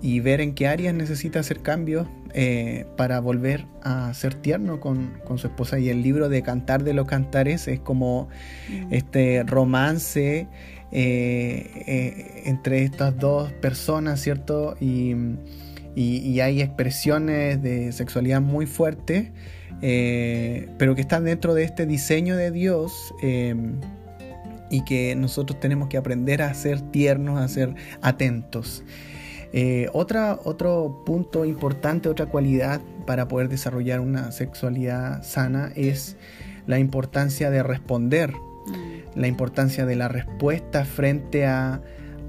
y 0.00 0.20
ver 0.20 0.40
en 0.40 0.54
qué 0.54 0.68
áreas 0.68 0.94
necesita 0.94 1.40
hacer 1.40 1.60
cambios 1.60 2.06
eh, 2.34 2.86
para 2.96 3.20
volver 3.20 3.66
a 3.82 4.12
ser 4.14 4.34
tierno 4.34 4.80
con, 4.80 5.20
su 5.36 5.46
esposa. 5.46 5.78
Y 5.78 5.88
el 5.88 6.02
libro 6.02 6.28
de 6.28 6.42
Cantar 6.42 6.84
de 6.84 6.92
los 6.92 7.06
Cantares 7.06 7.68
es 7.68 7.80
como 7.80 8.28
mm. 8.68 8.92
este 8.92 9.42
romance 9.44 10.46
eh, 10.92 11.70
eh, 11.86 12.42
entre 12.44 12.84
estas 12.84 13.18
dos 13.18 13.52
personas, 13.54 14.20
¿cierto? 14.20 14.76
Y, 14.80 15.14
hay 16.40 16.62
expresiones 16.62 17.60
de 17.60 17.90
sexualidad 17.90 18.40
muy 18.40 18.66
fuertes, 18.66 19.30
pero 19.80 20.94
que 20.94 21.00
están 21.00 21.24
dentro 21.24 21.54
de 21.54 21.64
este 21.64 21.86
diseño 21.86 22.36
de 22.36 22.52
Dios 22.52 23.12
y 24.70 24.84
que 24.84 25.16
nosotros 25.16 25.58
tenemos 25.58 25.88
que 25.88 25.96
aprender 25.96 26.42
a 26.42 26.54
ser 26.54 26.80
tiernos, 26.92 27.40
a 27.40 27.48
ser 27.48 27.74
atentos. 28.00 28.84
Eh, 29.52 29.88
otra, 29.92 30.38
otro 30.44 31.02
punto 31.06 31.44
importante, 31.44 32.08
otra 32.08 32.26
cualidad 32.26 32.80
para 33.06 33.28
poder 33.28 33.48
desarrollar 33.48 34.00
una 34.00 34.30
sexualidad 34.30 35.22
sana 35.22 35.72
es 35.74 36.16
la 36.66 36.78
importancia 36.78 37.50
de 37.50 37.62
responder, 37.62 38.32
mm. 38.32 39.18
la 39.18 39.26
importancia 39.26 39.86
de 39.86 39.96
la 39.96 40.08
respuesta 40.08 40.84
frente 40.84 41.46
a, 41.46 41.80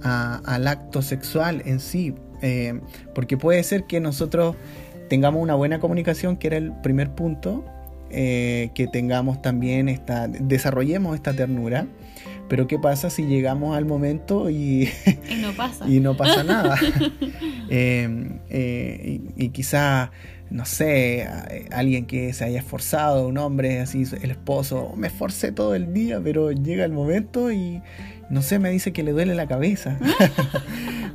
al 0.02 0.68
acto 0.68 1.02
sexual 1.02 1.62
en 1.66 1.82
sí, 1.82 2.16
eh, 2.42 2.80
porque 3.14 3.36
puede 3.36 3.64
ser 3.64 3.84
que 3.84 4.00
nosotros 4.00 4.56
tengamos 5.10 5.44
una 5.44 5.56
buena 5.56 5.80
comunicación, 5.80 6.38
que 6.38 6.48
era 6.48 6.58
el 6.58 6.72
primer 6.72 7.12
punto, 7.12 7.66
eh, 8.12 8.72
que 8.74 8.88
tengamos 8.88 9.42
también 9.42 9.90
esta, 9.90 10.28
desarrollemos 10.28 11.16
esta 11.16 11.34
ternura, 11.34 11.86
pero 12.50 12.68
¿qué 12.68 12.80
pasa 12.80 13.10
si 13.10 13.26
llegamos 13.26 13.78
al 13.78 13.86
momento 13.86 14.50
y, 14.50 14.90
no, 15.40 15.54
pasa. 15.54 15.86
y 15.88 16.00
no 16.00 16.18
pasa 16.18 16.44
nada? 16.44 16.78
Em, 17.70 18.40
eh, 18.50 19.22
y, 19.38 19.50
quizá, 19.50 20.12
no 20.50 20.66
sé, 20.66 21.28
alguien 21.72 22.08
que 22.08 22.34
se 22.34 22.44
haya 22.44 22.60
esforzado, 22.60 23.28
un 23.28 23.38
hombre 23.38 23.80
así, 23.80 24.04
el 24.22 24.32
esposo, 24.32 24.94
me 24.98 25.08
esforcé 25.08 25.52
todo 25.52 25.76
el 25.76 25.94
día, 25.94 26.20
pero 26.24 26.52
llega 26.52 26.84
el 26.84 26.92
momento 26.92 27.52
y, 27.52 27.82
no 28.32 28.42
sé, 28.42 28.58
me 28.58 28.72
dice 28.72 28.92
que 28.92 29.04
le 29.04 29.12
duele 29.12 29.36
la 29.36 29.48
cabeza. 29.48 30.00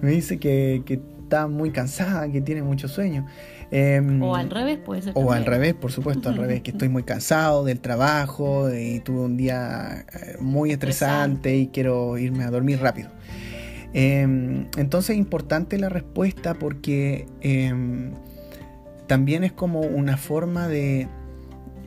me 0.01 0.13
dice 0.13 0.39
que, 0.39 0.83
que 0.87 1.01
está 1.25 1.49
muy 1.49 1.71
cansada, 1.71 2.31
que 2.31 2.41
tiene 2.41 2.63
mucho 2.63 2.87
sueño. 2.87 3.27
Em, 3.71 4.23
o 4.23 4.35
al 4.35 4.51
revés, 4.51 4.79
puede 4.79 5.03
ser. 5.03 5.13
O 5.17 5.33
al 5.33 5.45
revés, 5.45 5.75
por 5.75 5.93
supuesto, 5.93 6.29
al 6.29 6.37
revés, 6.37 6.63
que 6.63 6.71
estoy 6.71 6.89
muy 6.89 7.03
cansado 7.03 7.65
del 7.65 7.81
trabajo 7.81 8.73
y 8.73 9.01
tuve 9.01 9.21
un 9.21 9.37
día 9.37 10.05
eh, 10.13 10.37
muy 10.41 10.73
estresante 10.73 11.57
y 11.57 11.69
quiero 11.69 12.19
irme 12.19 12.45
a 12.45 12.51
dormir 12.51 12.81
rápido. 12.81 13.11
Em, 13.93 14.67
entonces 14.77 15.11
es 15.11 15.19
importante 15.19 15.79
la 15.79 15.89
respuesta 15.89 16.55
porque 16.55 17.27
em, 17.41 18.13
también 19.07 19.45
es 19.45 19.53
como 19.53 19.81
una 19.81 20.17
forma 20.17 20.69
de, 20.69 21.09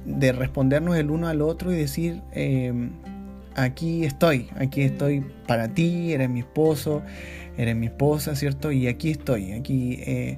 de 0.06 0.32
respondernos 0.32 0.96
el 0.98 1.12
uno 1.12 1.28
al 1.28 1.42
otro 1.42 1.74
y 1.74 1.76
decir, 1.76 2.22
aquí 3.56 4.06
estoy, 4.06 4.50
aquí 4.56 4.84
estoy 4.84 5.26
para 5.48 5.68
ti, 5.68 6.14
eres 6.14 6.30
mi 6.30 6.40
esposo, 6.40 7.02
eres 7.58 7.76
mi 7.76 7.88
esposa, 7.88 8.36
¿cierto? 8.36 8.72
Y 8.72 8.88
aquí 8.88 9.12
estoy, 9.12 9.52
aquí 9.54 10.00
eh, 10.06 10.38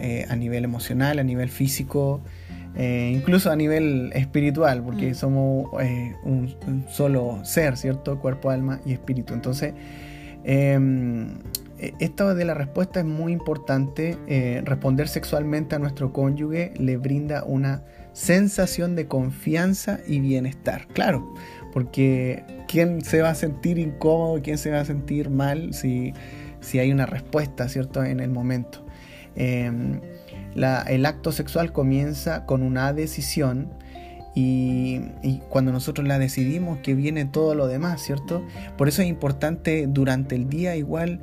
eh, 0.00 0.26
a 0.28 0.34
nivel 0.34 0.64
emocional, 0.64 1.18
a 1.18 1.22
nivel 1.22 1.50
físico, 1.50 2.22
eh, 2.74 3.12
incluso 3.14 3.50
a 3.50 3.56
nivel 3.56 4.10
espiritual, 4.14 4.82
porque 4.82 5.10
mm. 5.10 5.14
somos 5.14 5.70
un, 6.24 6.86
solo 6.88 7.40
ser, 7.44 7.76
¿cierto? 7.76 8.18
Cuerpo, 8.18 8.50
alma 8.50 8.80
y 8.84 8.92
espíritu. 8.92 9.34
Entonces, 9.34 9.74
em, 10.42 11.28
esto 12.00 12.34
de 12.34 12.44
la 12.46 12.54
respuesta 12.54 13.00
es 13.00 13.06
muy 13.06 13.32
importante. 13.32 14.16
responder 14.64 15.08
sexualmente 15.08 15.74
a 15.74 15.78
nuestro 15.78 16.12
cónyuge 16.12 16.72
le 16.78 16.96
brinda 16.96 17.44
una 17.44 17.82
sensación 18.14 18.94
de 18.94 19.06
confianza 19.06 20.00
y 20.06 20.20
bienestar. 20.20 20.86
Claro, 20.94 21.34
porque 21.72 22.44
¿quién 22.68 23.04
se 23.04 23.20
va 23.20 23.30
a 23.30 23.34
sentir 23.34 23.78
incómodo, 23.78 24.40
quién 24.40 24.56
se 24.56 24.70
va 24.70 24.80
a 24.80 24.84
sentir 24.84 25.28
mal 25.28 25.74
si, 25.74 26.14
si 26.64 26.78
hay 26.78 26.90
una 26.92 27.06
respuesta, 27.06 27.68
¿cierto?, 27.68 28.02
en 28.02 28.20
el 28.20 28.30
momento. 28.30 28.84
Em, 29.36 30.00
el 30.54 31.06
acto 31.06 31.32
sexual 31.32 31.72
comienza 31.72 32.46
con 32.46 32.62
una 32.62 32.92
decisión 32.92 33.72
y, 34.34 35.00
cuando 35.48 35.72
nosotros 35.72 36.06
la 36.06 36.18
decidimos 36.18 36.78
que 36.78 36.94
viene 36.94 37.24
todo 37.24 37.54
lo 37.54 37.66
demás, 37.66 38.02
¿cierto? 38.02 38.44
Por 38.76 38.88
eso 38.88 39.02
es 39.02 39.08
importante 39.08 39.86
durante 39.88 40.34
el 40.34 40.48
día 40.48 40.76
igual, 40.76 41.20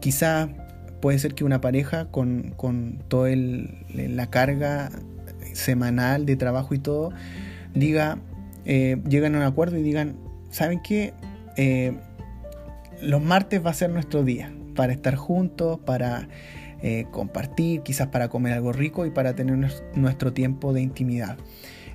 quizá 0.00 0.48
puede 1.00 1.18
ser 1.18 1.34
que 1.34 1.44
una 1.44 1.60
pareja 1.60 2.06
con, 2.06 2.52
con 2.56 3.02
toda 3.08 3.30
la 3.94 4.26
carga 4.30 4.90
semanal 5.52 6.26
de 6.26 6.36
trabajo 6.36 6.74
y 6.74 6.78
todo, 6.78 7.12
diga, 7.74 8.18
eh, 8.64 9.00
llegan 9.08 9.34
a 9.34 9.38
un 9.38 9.44
acuerdo 9.44 9.76
y 9.76 9.82
digan, 9.82 10.16
¿saben 10.50 10.80
qué? 10.82 11.12
Eh, 11.56 11.92
los 13.02 13.22
martes 13.22 13.64
va 13.64 13.70
a 13.70 13.74
ser 13.74 13.90
nuestro 13.90 14.24
día 14.24 14.52
para 14.74 14.92
estar 14.92 15.16
juntos, 15.16 15.78
para 15.84 16.28
eh, 16.82 17.06
compartir, 17.10 17.82
quizás 17.82 18.08
para 18.08 18.28
comer 18.28 18.54
algo 18.54 18.72
rico 18.72 19.04
y 19.04 19.10
para 19.10 19.34
tener 19.34 19.58
nuestro 19.94 20.32
tiempo 20.32 20.72
de 20.72 20.80
intimidad. 20.80 21.36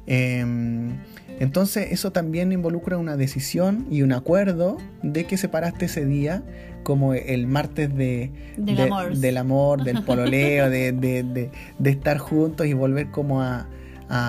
Em, 0.07 0.97
entonces 1.39 1.91
eso 1.91 2.11
también 2.11 2.51
involucra 2.51 2.97
una 2.97 3.17
decisión 3.17 3.87
y 3.89 4.03
un 4.03 4.11
acuerdo 4.11 4.77
de 5.01 5.25
que 5.25 5.37
separaste 5.37 5.85
ese 5.85 6.05
día 6.05 6.43
como 6.83 7.15
el 7.15 7.47
martes 7.47 7.93
de, 7.95 8.31
del, 8.57 9.37
amor. 9.37 9.83
del 9.83 10.03
pololeo, 10.05 10.69
de, 10.69 11.49
estar 11.83 12.19
juntos 12.19 12.67
y 12.67 12.73
volver 12.73 13.09
como 13.09 13.41
a, 13.41 13.67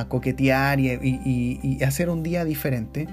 coquetear 0.08 0.80
y, 0.80 1.78
hacer 1.84 2.08
un 2.08 2.22
día 2.22 2.44
diferente. 2.46 3.06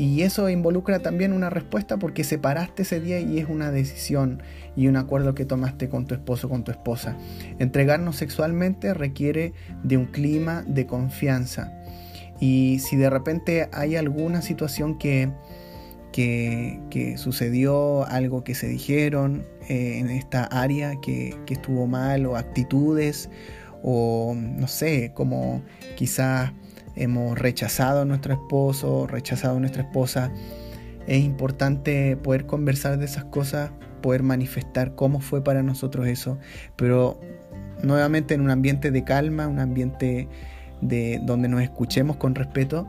Y 0.00 0.22
eso 0.22 0.48
involucra 0.48 1.00
también 1.00 1.34
una 1.34 1.50
respuesta 1.50 1.98
porque 1.98 2.24
separaste 2.24 2.84
ese 2.84 3.00
día 3.00 3.20
y 3.20 3.38
es 3.38 3.50
una 3.50 3.70
decisión 3.70 4.42
y 4.74 4.86
un 4.86 4.96
acuerdo 4.96 5.34
que 5.34 5.44
tomaste 5.44 5.90
con 5.90 6.06
tu 6.06 6.14
esposo 6.14 6.48
con 6.48 6.64
tu 6.64 6.70
esposa. 6.70 7.18
Entregarnos 7.58 8.16
sexualmente 8.16 8.94
requiere 8.94 9.52
de 9.82 9.98
un 9.98 10.06
clima 10.06 10.64
de 10.66 10.86
confianza. 10.86 11.70
Y 12.40 12.78
si 12.78 12.96
de 12.96 13.10
repente 13.10 13.68
hay 13.74 13.96
alguna 13.96 14.40
situación 14.40 14.96
que, 14.96 15.34
que, 16.12 17.14
sucedió, 17.18 18.06
algo 18.06 18.42
que 18.42 18.54
se 18.54 18.68
dijeron 18.68 19.44
eh, 19.68 19.98
en 19.98 20.08
esta 20.08 20.44
área 20.44 20.94
que, 21.02 21.36
que, 21.44 21.52
estuvo 21.52 21.86
mal, 21.86 22.24
o 22.24 22.36
actitudes, 22.38 23.28
o 23.82 24.34
no 24.34 24.66
sé, 24.66 25.12
como 25.12 25.60
quizás 25.94 26.52
hemos 26.96 27.38
rechazado 27.38 28.02
a 28.02 28.04
nuestro 28.04 28.34
esposo, 28.34 29.06
rechazado 29.06 29.56
a 29.56 29.60
nuestra 29.60 29.82
esposa, 29.82 30.32
es 31.06 31.24
importante 31.24 32.16
poder 32.16 32.46
conversar 32.46 32.98
de 32.98 33.04
esas 33.04 33.24
cosas, 33.24 33.72
poder 34.00 34.22
manifestar 34.22 34.94
cómo 34.94 35.20
fue 35.20 35.42
para 35.42 35.62
nosotros 35.62 36.06
eso, 36.06 36.38
pero 36.76 37.20
nuevamente 37.82 38.34
en 38.34 38.40
un 38.42 38.50
ambiente 38.50 38.90
de 38.90 39.04
calma, 39.04 39.48
un 39.48 39.58
ambiente 39.58 40.28
de 40.80 41.20
donde 41.22 41.48
nos 41.48 41.62
escuchemos 41.62 42.16
con 42.16 42.34
respeto 42.34 42.88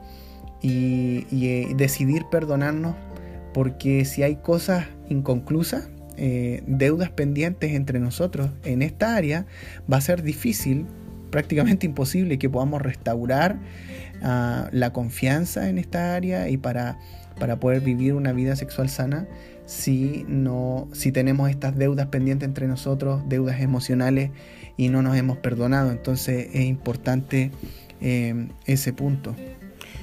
y, 0.61 1.25
eh, 1.31 1.73
decidir 1.75 2.23
perdonarnos 2.29 2.95
porque 3.53 4.05
si 4.05 4.23
hay 4.23 4.37
cosas 4.37 4.85
inconclusas, 5.09 5.89
eh, 6.17 6.63
deudas 6.67 7.09
pendientes 7.09 7.71
entre 7.73 7.99
nosotros 7.99 8.51
en 8.63 8.81
esta 8.81 9.15
área, 9.15 9.45
va 9.91 9.97
a 9.97 10.01
ser 10.01 10.21
difícil, 10.21 10.85
prácticamente 11.31 11.85
imposible 11.87 12.37
que 12.37 12.49
podamos 12.49 12.81
restaurar 12.81 13.57
ah, 14.21 14.69
la 14.71 14.93
confianza 14.93 15.69
en 15.69 15.77
esta 15.77 16.15
área 16.15 16.49
y 16.49 16.57
para, 16.57 16.99
para 17.39 17.59
poder 17.59 17.81
vivir 17.81 18.13
una 18.13 18.33
vida 18.33 18.55
sexual 18.55 18.89
sana 18.89 19.27
si, 19.65 20.25
no, 20.27 20.89
si 20.91 21.11
tenemos 21.11 21.49
estas 21.49 21.77
deudas 21.77 22.07
pendientes 22.07 22.47
entre 22.47 22.67
nosotros, 22.67 23.21
deudas 23.27 23.61
emocionales 23.61 24.31
y 24.75 24.89
no 24.89 25.01
nos 25.01 25.15
hemos 25.15 25.37
perdonado. 25.37 25.91
Entonces 25.91 26.49
es 26.53 26.65
importante 26.65 27.51
eh, 28.01 28.49
ese 28.65 28.91
punto. 28.91 29.33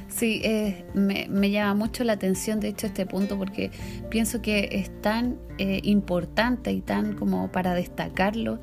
Sí, 0.08 0.40
eh, 0.42 0.84
me, 0.94 1.50
llama 1.50 1.74
mucho 1.74 2.02
la 2.02 2.14
atención, 2.14 2.60
de 2.60 2.68
hecho, 2.68 2.86
este 2.86 3.06
punto, 3.06 3.38
porque 3.38 3.70
pienso 4.08 4.40
que 4.40 4.68
es 4.72 4.90
tan 5.00 5.36
eh, 5.58 5.80
importante 5.84 6.72
y 6.72 6.80
tan 6.80 7.14
como 7.14 7.52
para 7.52 7.74
destacarlo. 7.74 8.58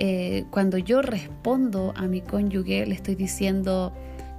Eh, 0.00 0.46
cuando 0.50 0.78
yo 0.78 1.02
respondo 1.02 1.92
a 1.94 2.08
mi 2.08 2.22
cónyuge, 2.22 2.86
le 2.86 2.94
estoy 2.94 3.14
diciendo, 3.14 3.92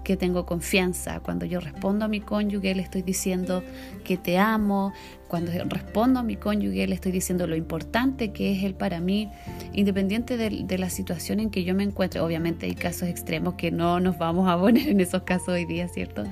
que 0.04 0.18
tengo 0.18 0.46
confianza. 0.46 1.20
Cuando 1.20 1.46
yo 1.46 1.60
respondo 1.60 2.06
a 2.06 2.08
mi 2.08 2.22
cónyuge 2.22 2.76
le 2.76 2.82
estoy 2.82 3.02
diciendo 3.02 3.64
que 4.04 4.18
te 4.18 4.38
amo. 4.38 4.94
Cuando 5.28 5.52
respondo 5.70 6.20
a 6.20 6.24
mi 6.24 6.36
cónyuge 6.36 6.88
le 6.88 6.96
estoy 6.96 7.12
diciendo 7.12 7.48
lo 7.48 7.56
importante 7.56 8.32
que 8.32 8.52
es 8.52 8.64
él 8.64 8.74
para 8.74 9.00
mí, 9.00 9.30
independiente 9.74 10.38
de, 10.38 10.78
la 10.78 10.90
situación 10.90 11.40
en 11.40 11.50
que 11.50 11.64
yo 11.64 11.76
me 11.76 11.84
encuentre. 11.84 12.20
Obviamente 12.20 12.66
hay 12.66 12.76
casos 12.76 13.08
extremos 13.08 13.54
que 13.56 13.72
no 13.72 14.00
nos 14.00 14.18
vamos 14.18 14.50
a 14.50 14.60
poner 14.60 14.90
en 14.90 15.00
esos 15.00 15.24
casos 15.24 15.50
hoy 15.50 15.66
día, 15.66 15.88
¿cierto? 15.88 16.24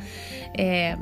Eh, 0.55 0.95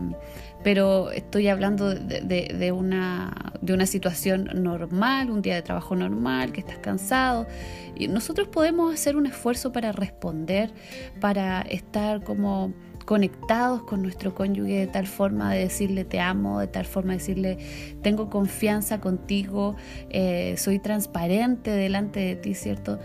pero 0.67 1.11
estoy 1.11 1.47
hablando 1.47 1.95
de, 1.95 2.73
una, 2.73 3.53
de 3.61 3.71
una 3.71 3.85
situación 3.85 4.49
normal, 4.53 5.31
un 5.31 5.41
día 5.41 5.55
de 5.55 5.61
trabajo 5.61 5.95
normal, 5.95 6.51
que 6.51 6.59
estás 6.59 6.79
cansado. 6.79 7.47
Y 7.95 8.09
nosotros 8.09 8.49
podemos 8.49 8.93
hacer 8.93 9.15
un 9.15 9.27
esfuerzo 9.27 9.71
para 9.71 9.93
responder, 9.93 10.73
para 11.21 11.61
estar 11.61 12.21
como 12.21 12.73
conectados 13.05 13.83
con 13.83 14.01
nuestro 14.01 14.35
cónyuge 14.35 14.79
de 14.79 14.87
tal 14.87 15.07
forma 15.07 15.53
de 15.53 15.59
decirle 15.59 16.03
te 16.03 16.19
amo, 16.19 16.59
de 16.59 16.67
tal 16.67 16.83
forma 16.83 17.13
de 17.13 17.19
decirle 17.19 17.57
tengo 18.01 18.29
confianza 18.29 18.99
contigo, 18.99 19.77
eh, 20.09 20.55
soy 20.57 20.79
transparente 20.79 21.71
delante 21.71 22.19
de 22.19 22.35
ti, 22.35 22.55
¿cierto? 22.55 22.99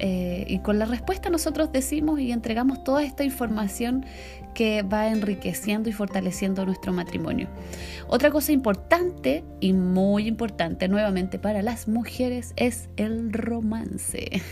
Eh, 0.00 0.44
y 0.48 0.58
con 0.58 0.80
la 0.80 0.86
respuesta 0.86 1.30
nosotros 1.30 1.70
decimos 1.70 2.18
y 2.18 2.32
entregamos 2.32 2.82
toda 2.82 3.04
esta 3.04 3.22
información 3.22 4.04
que 4.54 4.82
va 4.82 5.08
enriqueciendo 5.08 5.88
y 5.90 5.92
fortaleciendo 5.92 6.64
nuestro 6.64 6.92
matrimonio. 6.92 7.48
Otra 8.06 8.30
cosa 8.30 8.52
importante 8.52 9.44
y 9.60 9.72
muy 9.72 10.26
importante 10.28 10.88
nuevamente 10.88 11.38
para 11.38 11.62
las 11.62 11.88
mujeres 11.88 12.52
es 12.56 12.88
el 12.96 13.32
romance. 13.32 14.42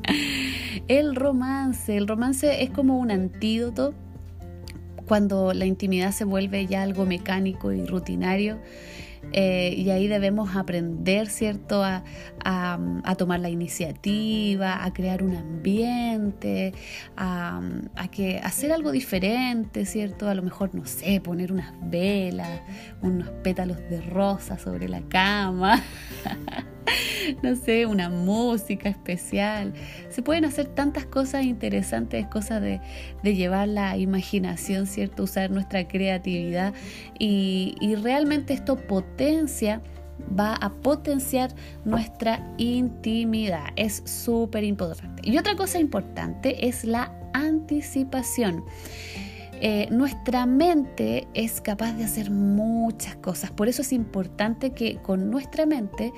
el 0.88 1.14
romance, 1.14 1.96
el 1.96 2.08
romance 2.08 2.62
es 2.62 2.70
como 2.70 2.98
un 2.98 3.10
antídoto 3.10 3.94
cuando 5.06 5.54
la 5.54 5.66
intimidad 5.66 6.12
se 6.12 6.24
vuelve 6.24 6.66
ya 6.66 6.82
algo 6.82 7.06
mecánico 7.06 7.72
y 7.72 7.84
rutinario 7.84 8.58
eh, 9.32 9.74
y 9.76 9.90
ahí 9.90 10.08
debemos 10.08 10.56
aprender, 10.56 11.28
¿cierto?, 11.28 11.82
a, 11.84 12.02
tomar 13.16 13.40
la 13.40 13.48
iniciativa, 13.48 14.84
a 14.84 14.92
crear 14.92 15.22
un 15.22 15.34
ambiente, 15.34 16.72
a, 17.16 17.60
que 18.12 18.38
hacer 18.38 18.72
algo 18.72 18.92
diferente, 18.92 19.84
¿cierto? 19.86 20.28
A 20.28 20.34
lo 20.34 20.42
mejor, 20.42 20.74
no 20.74 20.86
sé, 20.86 21.20
poner 21.20 21.52
unas 21.52 21.72
velas, 21.90 22.60
unos 23.02 23.28
pétalos 23.42 23.78
de 23.90 24.00
rosa 24.00 24.56
sobre 24.56 24.88
la 24.88 25.00
cama. 25.02 25.82
no 27.42 27.56
sé, 27.56 27.86
una 27.86 28.08
música 28.08 28.88
especial. 28.88 29.74
Se 30.08 30.22
pueden 30.22 30.44
hacer 30.44 30.66
tantas 30.68 31.04
cosas 31.06 31.44
interesantes, 31.44 32.26
cosas 32.26 32.62
de, 32.62 32.80
llevar 33.22 33.68
la 33.68 33.96
imaginación, 33.96 34.86
¿cierto? 34.86 35.24
Usar 35.24 35.50
nuestra 35.50 35.86
creatividad 35.86 36.72
y, 37.18 37.74
y 37.80 37.94
realmente 37.96 38.54
esto 38.54 38.76
potencia 38.76 39.17
va 40.38 40.54
a 40.54 40.70
potenciar 40.70 41.54
nuestra 41.84 42.54
intimidad. 42.58 43.66
Es 43.76 44.02
súper 44.04 44.64
importante. 44.64 45.22
Y 45.24 45.38
otra 45.38 45.56
cosa 45.56 45.78
importante 45.78 46.68
es 46.68 46.84
la 46.84 47.12
anticipación. 47.32 48.64
Eh, 49.60 49.88
nuestra 49.90 50.46
mente 50.46 51.26
es 51.34 51.60
capaz 51.60 51.92
de 51.94 52.04
hacer 52.04 52.30
muchas 52.30 53.16
cosas. 53.16 53.50
Por 53.50 53.68
eso 53.68 53.82
es 53.82 53.92
importante 53.92 54.70
que 54.70 54.98
con 54.98 55.30
nuestra 55.30 55.66
mente 55.66 56.12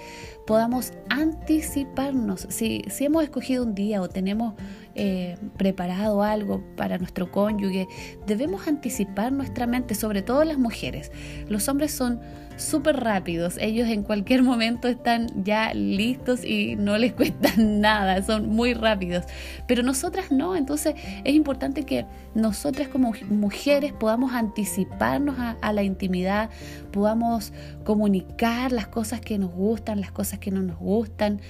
podamos 0.47 0.93
anticiparnos. 1.09 2.47
Si, 2.51 2.83
si 2.89 3.07
hemos 3.07 3.25
escogido 3.25 3.65
un 3.65 3.75
día 3.75 4.03
o 4.03 4.09
tenemos 4.11 4.55
eh, 4.95 5.39
preparado 5.57 6.23
algo 6.23 6.63
para 6.77 6.99
nuestro 6.99 7.31
cónyuge, 7.31 7.87
debemos 8.27 8.69
anticipar 8.69 9.33
nuestra 9.33 9.67
mente, 9.67 9.95
sobre 9.95 10.21
todo 10.21 10.45
las 10.45 10.59
mujeres. 10.59 11.11
Los 11.49 11.67
hombres 11.69 11.93
son 11.93 12.21
súper 12.61 12.97
rápidos. 12.97 13.57
Ellos 13.59 13.89
en 13.89 14.03
cualquier 14.03 14.43
momento 14.43 14.89
están 14.89 15.29
ya 15.45 15.73
listos 15.75 16.45
y 16.45 16.77
no 16.77 16.99
les 16.99 17.13
cuesta 17.15 17.51
nada, 17.57 18.23
son 18.23 18.49
muy 18.49 18.75
rápidos. 18.75 19.25
Pero 19.67 19.83
nosotras 19.83 20.31
no, 20.31 20.57
entonces 20.57 20.95
es 21.25 21.35
importante 21.35 21.85
que 21.85 22.07
nosotras 22.35 22.89
como 22.89 23.13
mujeres 23.29 23.93
podamos 23.93 24.33
anticiparnos 24.33 25.37
a, 25.39 25.73
la 25.73 25.83
intimidad, 25.83 26.51
podamos 26.93 27.53
comunicar 27.85 28.73
las 28.73 28.89
cosas 28.89 29.21
que 29.21 29.39
nos 29.39 29.53
gustan, 29.53 30.01
las 30.01 30.13
cosas 30.13 30.39
que 30.39 30.51
no 30.51 30.63
nos 30.63 30.79
gustan. 30.79 31.41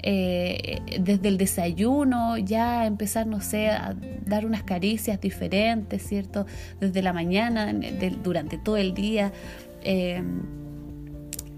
Eh, 0.00 0.80
desde 1.00 1.28
el 1.28 1.38
desayuno 1.38 2.38
ya 2.38 2.86
empezar, 2.86 3.26
no 3.26 3.40
sé, 3.40 3.68
a 3.68 3.96
dar 4.24 4.46
unas 4.46 4.62
caricias 4.62 5.20
diferentes, 5.20 6.06
¿cierto? 6.06 6.46
Desde 6.80 7.02
la 7.02 7.12
mañana, 7.12 7.72
durante 8.22 8.58
todo 8.58 8.76
el 8.76 8.94
día. 8.94 9.32
Eh, 9.82 10.22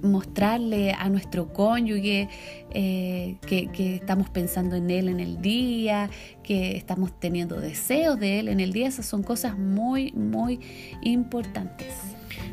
mostrarle 0.03 0.93
a 0.93 1.09
nuestro 1.09 1.53
cónyuge 1.53 2.29
eh, 2.73 3.37
que, 3.47 3.69
estamos 3.97 4.31
pensando 4.31 4.77
en 4.77 4.91
él 4.91 5.09
en 5.09 5.21
el 5.21 5.41
día, 5.41 6.11
que 6.43 6.77
estamos 6.77 7.19
teniendo 7.19 7.61
deseos 7.61 8.19
de 8.19 8.41
él 8.41 8.49
en 8.49 8.61
el 8.61 8.73
día, 8.73 8.89
esas 8.89 9.07
son 9.07 9.23
cosas 9.23 9.59
muy, 9.59 10.13
muy 10.13 10.61
importantes. 11.03 11.89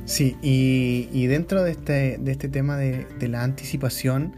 Sí, 0.05 0.35
y, 0.41 1.25
dentro 1.27 1.63
de 1.63 1.71
este, 1.71 2.17
de 2.17 2.31
este 2.31 2.49
tema 2.49 2.77
de, 2.77 3.05
la 3.27 3.43
anticipación, 3.43 4.35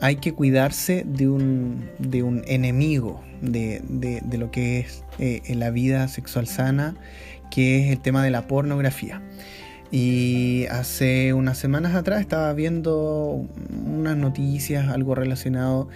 hay 0.00 0.16
que 0.16 0.32
cuidarse 0.32 1.04
de 1.06 1.28
un, 1.28 1.88
de 1.98 2.22
un 2.22 2.42
enemigo 2.46 3.22
de, 3.40 3.82
lo 4.38 4.50
que 4.50 4.80
es 4.80 5.04
eh, 5.18 5.42
la 5.54 5.70
vida 5.70 6.08
sexual 6.08 6.46
sana, 6.46 6.94
que 7.50 7.80
es 7.80 7.92
el 7.92 8.00
tema 8.00 8.22
de 8.22 8.30
la 8.30 8.46
pornografía. 8.46 9.22
Y 9.90 10.66
hace 10.70 11.32
unas 11.32 11.58
semanas 11.58 11.94
atrás 11.94 12.20
estaba 12.20 12.52
viendo 12.52 13.46
unas 13.86 14.16
noticias, 14.16 14.88
algo 14.88 15.14
relacionado, 15.14 15.88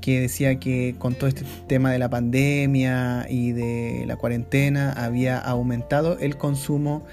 que 0.00 0.20
decía 0.20 0.58
que 0.58 0.94
con 0.98 1.14
todo 1.14 1.28
este 1.28 1.44
tema 1.66 1.90
de 1.90 1.98
la 1.98 2.10
pandemia 2.10 3.26
y 3.28 3.52
de 3.52 4.04
la 4.06 4.16
cuarentena 4.16 4.92
había 4.92 5.38
aumentado 5.38 6.18
el 6.18 6.36
consumo 6.36 7.04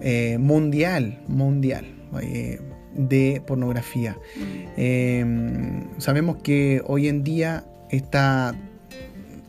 eh, 0.00 0.38
mundial, 0.38 1.20
mundial. 1.26 1.86
Eh, 2.22 2.60
de 2.94 3.42
pornografía. 3.46 4.18
Mm. 4.36 4.68
Em, 4.76 6.00
sabemos 6.00 6.38
que 6.42 6.82
hoy 6.86 7.08
en 7.08 7.22
día 7.22 7.64
está 7.90 8.54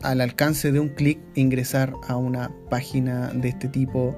al 0.02 0.20
alcance 0.20 0.72
de 0.72 0.80
un 0.80 0.88
clic 0.88 1.18
ingresar 1.34 1.92
a 2.08 2.16
una 2.16 2.50
página 2.70 3.32
de 3.32 3.48
este 3.48 3.68
tipo 3.68 4.16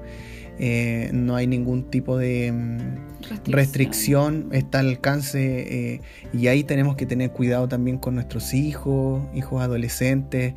eh, 0.57 1.09
no 1.13 1.35
hay 1.35 1.47
ningún 1.47 1.83
tipo 1.89 2.17
de 2.17 2.51
mm, 2.51 3.51
restricción, 3.51 4.49
está 4.53 4.79
al 4.79 4.87
alcance 4.87 5.93
eh, 5.93 6.01
y 6.33 6.47
ahí 6.47 6.63
tenemos 6.63 6.95
que 6.95 7.05
tener 7.05 7.31
cuidado 7.31 7.67
también 7.67 7.97
con 7.97 8.15
nuestros 8.15 8.53
hijos, 8.53 9.23
hijos 9.33 9.61
adolescentes, 9.61 10.53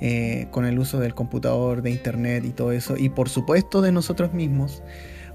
eh, 0.00 0.46
con 0.50 0.64
el 0.64 0.78
uso 0.78 0.98
del 0.98 1.14
computador, 1.14 1.82
de 1.82 1.90
internet 1.90 2.44
y 2.46 2.50
todo 2.50 2.72
eso, 2.72 2.96
y 2.96 3.10
por 3.10 3.28
supuesto 3.28 3.82
de 3.82 3.92
nosotros 3.92 4.32
mismos, 4.32 4.82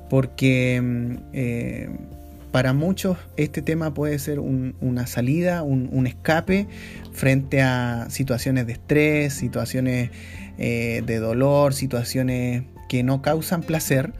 porque 0.10 0.82
mm, 0.82 2.52
para 2.52 2.74
muchos 2.74 3.15
este 3.38 3.62
tema 3.62 3.93
puede 3.93 4.17
ser 4.17 4.39
una 4.39 5.06
salida, 5.06 5.62
un, 5.62 6.08
escape 6.08 6.67
frente 7.12 7.62
a 7.62 8.08
situaciones 8.10 8.65
de 8.65 8.74
estrés, 8.74 9.34
situaciones 9.36 10.10
de 10.58 11.19
dolor, 11.19 11.74
situaciones 11.76 12.63
que 12.89 13.04
no 13.04 13.21
causan 13.21 13.62
placer, 13.62 14.12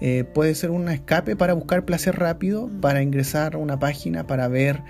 eh, 0.00 0.24
puede 0.24 0.54
ser 0.54 0.70
un 0.70 0.88
escape 0.88 1.36
para 1.36 1.54
buscar 1.54 1.84
placer 1.84 2.18
rápido, 2.18 2.66
mm. 2.66 2.80
para 2.80 3.02
ingresar 3.02 3.54
a 3.54 3.58
una 3.58 3.78
página, 3.78 4.26
para 4.26 4.48
ver 4.48 4.82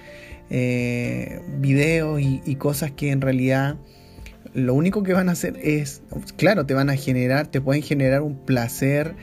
eh, 0.50 1.40
videos 1.58 2.20
y, 2.22 2.54
cosas 2.56 2.90
que 2.90 3.10
en 3.10 3.20
realidad 3.20 3.76
lo 4.54 4.72
único 4.74 5.02
que 5.02 5.12
van 5.12 5.28
a 5.28 5.32
hacer 5.32 5.58
es, 5.62 6.02
claro, 6.36 6.64
te 6.64 6.72
van 6.72 6.88
a 6.88 6.96
generar, 6.96 7.48
te 7.48 7.60
pueden 7.60 7.82
generar 7.82 8.22
un 8.22 8.36
placer 8.46 9.14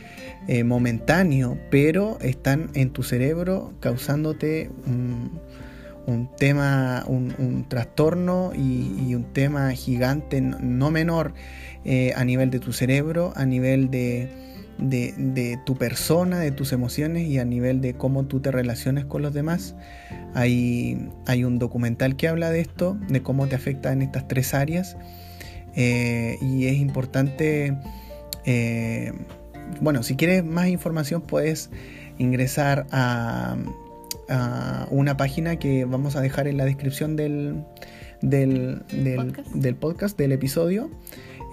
eh, 0.47 0.63
momentáneo, 0.63 1.57
pero 1.71 2.19
están 2.21 2.69
en 2.75 2.91
tu 2.91 3.01
cerebro 3.01 3.73
causándote 3.79 4.69
un, 4.85 5.39
tema, 6.37 7.03
un, 7.07 7.65
trastorno 7.67 8.51
y, 8.55 9.13
un 9.15 9.25
tema 9.33 9.71
gigante, 9.71 10.41
no 10.41 10.91
menor, 10.91 11.33
eh, 11.83 12.13
a 12.15 12.23
nivel 12.23 12.51
de 12.51 12.59
tu 12.59 12.73
cerebro, 12.73 13.33
a 13.35 13.45
nivel 13.45 13.89
de, 13.89 14.29
tu 15.65 15.75
persona, 15.75 16.39
de 16.39 16.51
tus 16.51 16.73
emociones 16.73 17.27
y 17.27 17.39
a 17.39 17.45
nivel 17.45 17.81
de 17.81 17.95
cómo 17.95 18.25
tú 18.25 18.39
te 18.39 18.51
relacionas 18.51 19.05
con 19.05 19.21
los 19.21 19.33
demás. 19.33 19.75
Hay, 20.33 21.09
hay 21.25 21.43
un 21.43 21.59
documental 21.59 22.15
que 22.15 22.27
habla 22.27 22.51
de 22.51 22.61
esto, 22.61 22.97
de 23.07 23.21
cómo 23.21 23.47
te 23.47 23.55
afecta 23.55 23.91
en 23.91 24.01
estas 24.01 24.27
tres 24.27 24.53
áreas. 24.53 24.97
Eh, 25.75 26.37
y 26.41 26.67
es 26.67 26.77
importante, 26.77 27.75
eh, 28.45 29.11
bueno, 29.81 30.03
si 30.03 30.15
quieres 30.15 30.43
más 30.43 30.67
información 30.67 31.21
puedes 31.21 31.69
ingresar 32.17 32.87
a, 32.91 33.57
una 34.89 35.17
página 35.17 35.57
que 35.57 35.85
vamos 35.85 36.15
a 36.15 36.21
dejar 36.21 36.47
en 36.47 36.57
la 36.57 36.65
descripción 36.65 37.15
del, 37.15 37.63
del, 38.21 38.83
del 39.53 39.75
podcast, 39.75 40.17
del 40.17 40.31
episodio. 40.31 40.89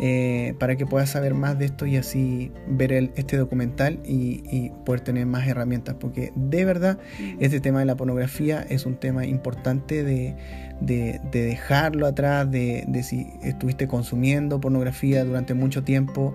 Eh, 0.00 0.54
para 0.58 0.74
que 0.76 0.86
puedas 0.86 1.10
saber 1.10 1.34
más 1.34 1.58
de 1.58 1.66
esto 1.66 1.86
y 1.86 1.96
así 1.96 2.50
ver 2.66 2.92
este 2.92 3.36
documental 3.36 4.00
y, 4.04 4.70
poder 4.84 5.00
tener 5.00 5.26
más 5.26 5.46
herramientas, 5.46 5.96
porque 6.00 6.32
de 6.34 6.64
verdad 6.64 6.98
este 7.38 7.60
tema 7.60 7.80
de 7.80 7.84
la 7.84 7.96
pornografía 7.96 8.66
es 8.68 8.86
un 8.86 8.96
tema 8.96 9.26
importante 9.26 10.02
de, 10.02 10.34
dejarlo 10.80 12.06
atrás, 12.06 12.50
de, 12.50 13.02
si 13.04 13.28
estuviste 13.42 13.86
consumiendo 13.86 14.60
pornografía 14.60 15.24
durante 15.24 15.54
mucho 15.54 15.84
tiempo. 15.84 16.34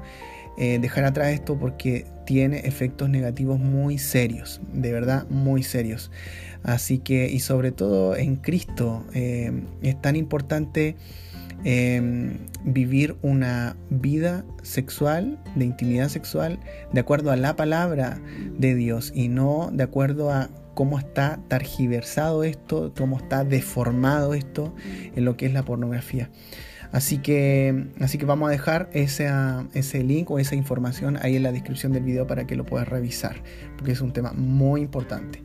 Eh, 0.57 0.79
dejar 0.79 1.05
atrás 1.05 1.29
esto 1.29 1.57
porque 1.57 2.05
tiene 2.25 2.59
efectos 2.59 3.09
negativos 3.09 3.59
muy 3.59 3.97
serios, 3.97 4.59
de 4.73 4.91
verdad 4.91 5.27
muy 5.29 5.63
serios. 5.63 6.11
Así 6.63 6.97
que, 6.97 7.29
y 7.29 7.39
sobre 7.39 7.71
todo 7.71 8.15
en 8.15 8.37
Cristo, 8.37 9.05
eh, 9.13 9.51
es 9.81 10.01
tan 10.01 10.15
importante 10.15 10.95
Em, 11.63 12.37
vivir 12.63 13.17
una 13.23 13.75
vida 13.89 14.45
sexual, 14.61 15.39
de 15.55 15.65
intimidad 15.65 16.07
sexual, 16.09 16.59
de 16.93 16.99
acuerdo 16.99 17.31
a 17.31 17.35
la 17.35 17.55
palabra 17.55 18.21
de 18.57 18.75
Dios 18.75 19.11
y 19.15 19.27
no 19.27 19.69
de 19.73 19.83
acuerdo 19.83 20.31
a 20.31 20.49
cómo 20.75 20.99
está 20.99 21.39
targiversado 21.47 22.43
esto, 22.43 22.93
cómo 22.95 23.17
está 23.17 23.43
deformado 23.43 24.35
esto 24.35 24.75
en 25.15 25.25
lo 25.25 25.35
que 25.35 25.47
es 25.47 25.53
la 25.53 25.63
pornografía. 25.63 26.29
Así 26.91 27.17
que, 27.17 27.87
así 27.99 28.17
que 28.17 28.25
vamos 28.25 28.47
a 28.47 28.51
dejar 28.51 28.89
ese, 28.93 29.29
ese 29.73 30.03
link 30.03 30.31
o 30.31 30.39
esa 30.39 30.55
información 30.55 31.17
ahí 31.21 31.35
en 31.35 31.43
la 31.43 31.51
descripción 31.51 31.91
del 31.91 32.03
video 32.03 32.27
para 32.27 32.47
que 32.47 32.55
lo 32.55 32.65
puedas 32.65 32.87
revisar, 32.87 33.35
porque 33.75 33.91
es 33.91 34.01
un 34.01 34.13
tema 34.13 34.31
muy 34.33 34.81
importante. 34.81 35.43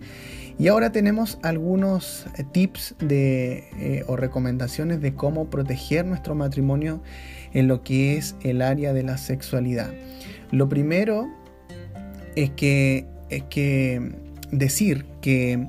Y 0.59 0.69
ahora 0.69 0.93
tenemos 0.93 1.39
algunos 1.43 2.27
eh, 2.37 2.45
tips 2.51 2.95
de, 3.01 3.65
eh, 3.79 4.05
o 4.07 4.17
recomendaciones 4.17 5.01
de 5.01 5.15
cómo 5.15 5.51
proteger 5.51 6.05
nuestro 6.07 6.35
matrimonio 6.35 7.03
en 7.53 7.69
lo 7.69 7.83
que 7.83 8.17
es 8.17 8.37
el 8.43 8.63
área 8.63 8.93
de 8.93 9.03
la 9.03 9.19
sexualidad. 9.19 9.93
Lo 10.51 10.69
primero 10.69 11.29
es 12.37 12.51
que, 12.51 13.07
es 13.31 13.43
que 13.45 14.13
decir 14.51 15.07
que 15.21 15.69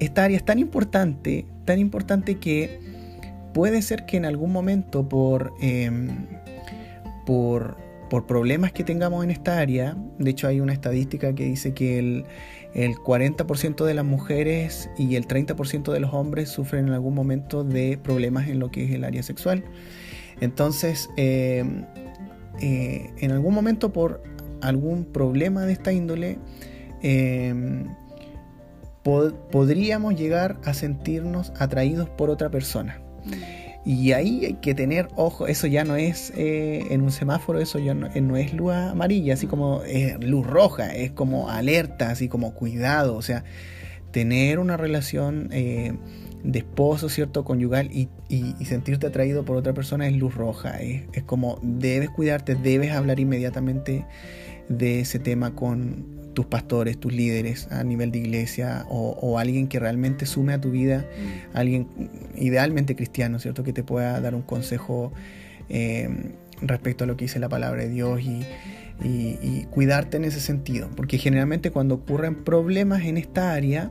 esta 0.00 0.24
área 0.24 0.36
es 0.36 0.44
tan 0.44 0.58
importante, 0.58 1.46
tan 1.64 1.78
importante 1.78 2.36
que 2.36 2.80
puede 3.52 3.82
ser 3.82 4.06
que 4.06 4.16
en 4.16 4.24
algún 4.24 4.52
momento 4.52 5.08
por, 5.08 5.52
em, 5.60 6.26
por, 7.26 7.76
por 8.10 8.26
problemas 8.26 8.72
que 8.72 8.84
tengamos 8.84 9.24
en 9.24 9.30
esta 9.30 9.58
área, 9.58 9.96
de 10.18 10.30
hecho 10.30 10.48
hay 10.48 10.60
una 10.60 10.72
estadística 10.72 11.34
que 11.34 11.44
dice 11.44 11.74
que 11.74 11.98
el, 11.98 12.24
el 12.74 12.94
40% 12.96 13.84
de 13.84 13.94
las 13.94 14.04
mujeres 14.04 14.90
y 14.96 15.16
el 15.16 15.26
30% 15.26 15.92
de 15.92 16.00
los 16.00 16.14
hombres 16.14 16.48
sufren 16.48 16.88
en 16.88 16.94
algún 16.94 17.14
momento 17.14 17.64
de 17.64 17.98
problemas 18.02 18.48
en 18.48 18.58
lo 18.58 18.70
que 18.70 18.84
es 18.84 18.92
el 18.92 19.04
área 19.04 19.22
sexual. 19.22 19.64
Entonces, 20.40 21.10
eh, 21.16 21.64
eh, 22.60 23.10
en 23.18 23.30
algún 23.32 23.54
momento 23.54 23.92
por 23.92 24.22
algún 24.60 25.04
problema 25.04 25.62
de 25.62 25.72
esta 25.72 25.92
índole, 25.92 26.38
eh, 27.02 27.84
podríamos 29.02 30.14
llegar 30.14 30.58
a 30.64 30.74
sentirnos 30.74 31.52
atraídos 31.58 32.08
por 32.08 32.30
otra 32.30 32.50
persona. 32.50 33.01
Y 33.84 34.12
ahí 34.12 34.44
hay 34.44 34.54
que 34.54 34.74
tener 34.74 35.08
ojo, 35.16 35.48
eso 35.48 35.66
ya 35.66 35.84
no 35.84 35.96
es 35.96 36.32
eh, 36.36 36.86
en 36.90 37.02
un 37.02 37.10
semáforo, 37.10 37.58
eso 37.58 37.80
ya 37.80 37.94
no, 37.94 38.08
no 38.08 38.36
es 38.36 38.54
luz 38.54 38.72
amarilla, 38.72 39.34
así 39.34 39.48
como 39.48 39.82
eh, 39.84 40.16
luz 40.20 40.46
roja, 40.46 40.94
es 40.94 41.10
como 41.10 41.50
alerta, 41.50 42.10
así 42.10 42.28
como 42.28 42.54
cuidado, 42.54 43.16
o 43.16 43.22
sea, 43.22 43.42
tener 44.12 44.60
una 44.60 44.76
relación 44.76 45.48
eh, 45.50 45.94
de 46.44 46.60
esposo, 46.60 47.08
¿cierto? 47.08 47.44
Conyugal 47.44 47.90
y, 47.92 48.08
sentirte 48.64 49.08
atraído 49.08 49.44
por 49.44 49.56
otra 49.56 49.72
persona 49.72 50.06
es 50.06 50.16
luz 50.16 50.34
roja. 50.34 50.80
Es, 50.80 51.22
como 51.24 51.58
debes 51.62 52.10
cuidarte, 52.10 52.54
debes 52.54 52.92
hablar 52.92 53.20
inmediatamente 53.20 54.06
de 54.68 55.00
ese 55.00 55.18
tema 55.18 55.54
con 55.54 56.21
tus 56.32 56.46
pastores, 56.46 56.98
tus 56.98 57.12
líderes 57.12 57.68
a 57.70 57.84
nivel 57.84 58.10
de 58.10 58.18
iglesia 58.18 58.86
o, 58.88 59.38
alguien 59.38 59.68
que 59.68 59.78
realmente 59.78 60.26
sume 60.26 60.52
a 60.52 60.60
tu 60.60 60.70
vida, 60.70 60.98
mm. 60.98 61.56
alguien 61.56 61.88
idealmente 62.36 62.96
cristiano, 62.96 63.38
¿cierto? 63.38 63.64
Que 63.64 63.72
te 63.72 63.82
pueda 63.82 64.20
dar 64.20 64.34
un 64.34 64.42
consejo 64.42 65.12
eh, 65.68 66.08
respecto 66.60 67.04
a 67.04 67.06
lo 67.06 67.16
que 67.16 67.24
dice 67.24 67.38
la 67.38 67.48
palabra 67.48 67.82
de 67.82 67.88
Dios 67.88 68.20
y, 68.20 68.44
cuidarte 69.70 70.16
en 70.16 70.24
ese 70.24 70.38
sentido. 70.38 70.88
Porque 70.94 71.18
generalmente 71.18 71.70
cuando 71.70 71.96
ocurren 71.96 72.44
problemas 72.44 73.02
en 73.02 73.16
esta 73.16 73.52
área, 73.52 73.90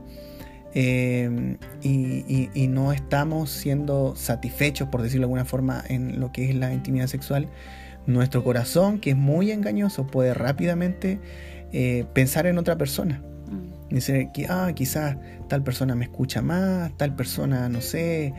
eh, 0.73 1.57
y, 1.81 2.67
no 2.67 2.93
estamos 2.93 3.49
siendo 3.49 4.15
satisfechos, 4.15 4.87
por 4.87 5.01
decirlo 5.01 5.23
de 5.23 5.25
alguna 5.25 5.45
forma, 5.45 5.83
en 5.89 6.19
lo 6.19 6.31
que 6.31 6.49
es 6.49 6.55
la 6.55 6.73
intimidad 6.73 7.07
sexual, 7.07 7.49
nuestro 8.07 8.43
corazón, 8.43 8.99
que 8.99 9.11
es 9.11 9.17
muy 9.17 9.51
engañoso, 9.51 10.07
puede 10.07 10.33
rápidamente 10.33 11.19
eh, 11.73 12.05
pensar 12.13 12.47
en 12.47 12.57
otra 12.57 12.77
persona. 12.77 13.21
Mm. 13.47 13.95
Dice 13.95 14.29
que, 14.33 14.47
ah, 14.49 14.71
quizás 14.73 15.17
tal 15.47 15.63
persona 15.63 15.95
me 15.95 16.05
escucha 16.05 16.41
más, 16.41 16.95
tal 16.97 17.15
persona, 17.15 17.69
no 17.69 17.81
sé, 17.81 18.33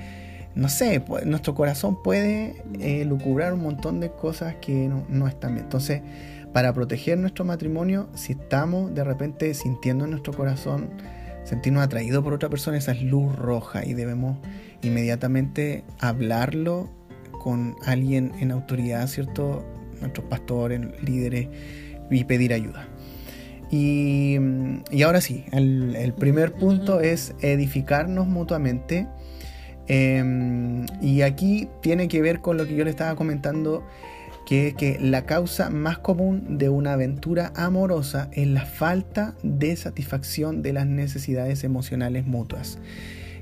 no 0.55 0.69
sé, 0.69 1.03
nuestro 1.25 1.55
corazón 1.55 2.03
puede 2.03 2.63
eh, 2.81 3.05
lucubrar 3.05 3.55
un 3.55 3.63
montón 3.63 4.01
de 4.01 4.11
cosas 4.11 4.57
que 4.61 4.89
no, 4.89 5.07
no 5.09 5.29
están 5.29 5.55
bien. 5.55 5.65
Entonces, 5.65 6.03
para 6.53 6.75
proteger 6.75 7.19
nuestro 7.19 7.45
matrimonio, 7.45 8.09
si 8.15 8.33
estamos 8.33 8.95
de 8.95 9.05
repente 9.05 9.55
sintiendo 9.55 10.05
en 10.05 10.11
nuestro 10.11 10.35
corazón, 10.35 10.91
sentirnos 11.45 11.83
atraídos 11.83 12.23
por 12.23 12.35
otra 12.35 12.51
persona, 12.51 12.77
esa 12.77 12.93
es 12.93 13.03
luz 13.03 13.35
roja 13.37 13.85
y 13.85 13.95
debemos 13.95 14.39
inmediatamente 14.83 15.85
hablarlo 15.99 16.91
con 17.43 17.75
alguien 17.85 18.33
en 18.39 18.53
autoridad, 18.53 19.07
¿cierto? 19.09 19.65
Nuestros 20.01 20.27
pastores, 20.27 20.81
líderes, 21.03 21.49
y 22.11 22.25
pedir 22.25 22.53
ayuda. 22.53 22.87
Y, 23.73 24.37
ahora 25.03 25.23
sí, 25.23 25.47
el, 25.51 26.13
primer 26.19 26.53
punto 26.53 27.01
es 27.01 27.35
edificarnos 27.41 28.27
mutuamente. 28.27 29.09
Em, 29.89 30.85
y 31.01 31.23
aquí 31.23 31.71
tiene 31.81 32.07
que 32.07 32.21
ver 32.21 32.41
con 32.41 32.59
lo 32.59 32.67
que 32.67 32.77
yo 32.77 32.85
le 32.85 32.91
estaba 32.91 33.17
comentando 33.17 33.83
que 34.47 34.69
es 34.69 34.75
que 34.75 34.99
la 35.01 35.25
causa 35.25 35.71
más 35.71 35.99
común 35.99 36.59
de 36.59 36.69
una 36.69 36.93
aventura 36.93 37.53
amorosa 37.57 38.29
es 38.33 38.47
la 38.47 38.67
falta 38.67 39.35
de 39.43 39.75
satisfacción 39.77 40.63
de 40.63 40.75
las 40.75 40.87
necesidades 40.87 41.65
emocionales 41.65 42.27
mutuas. 42.27 42.79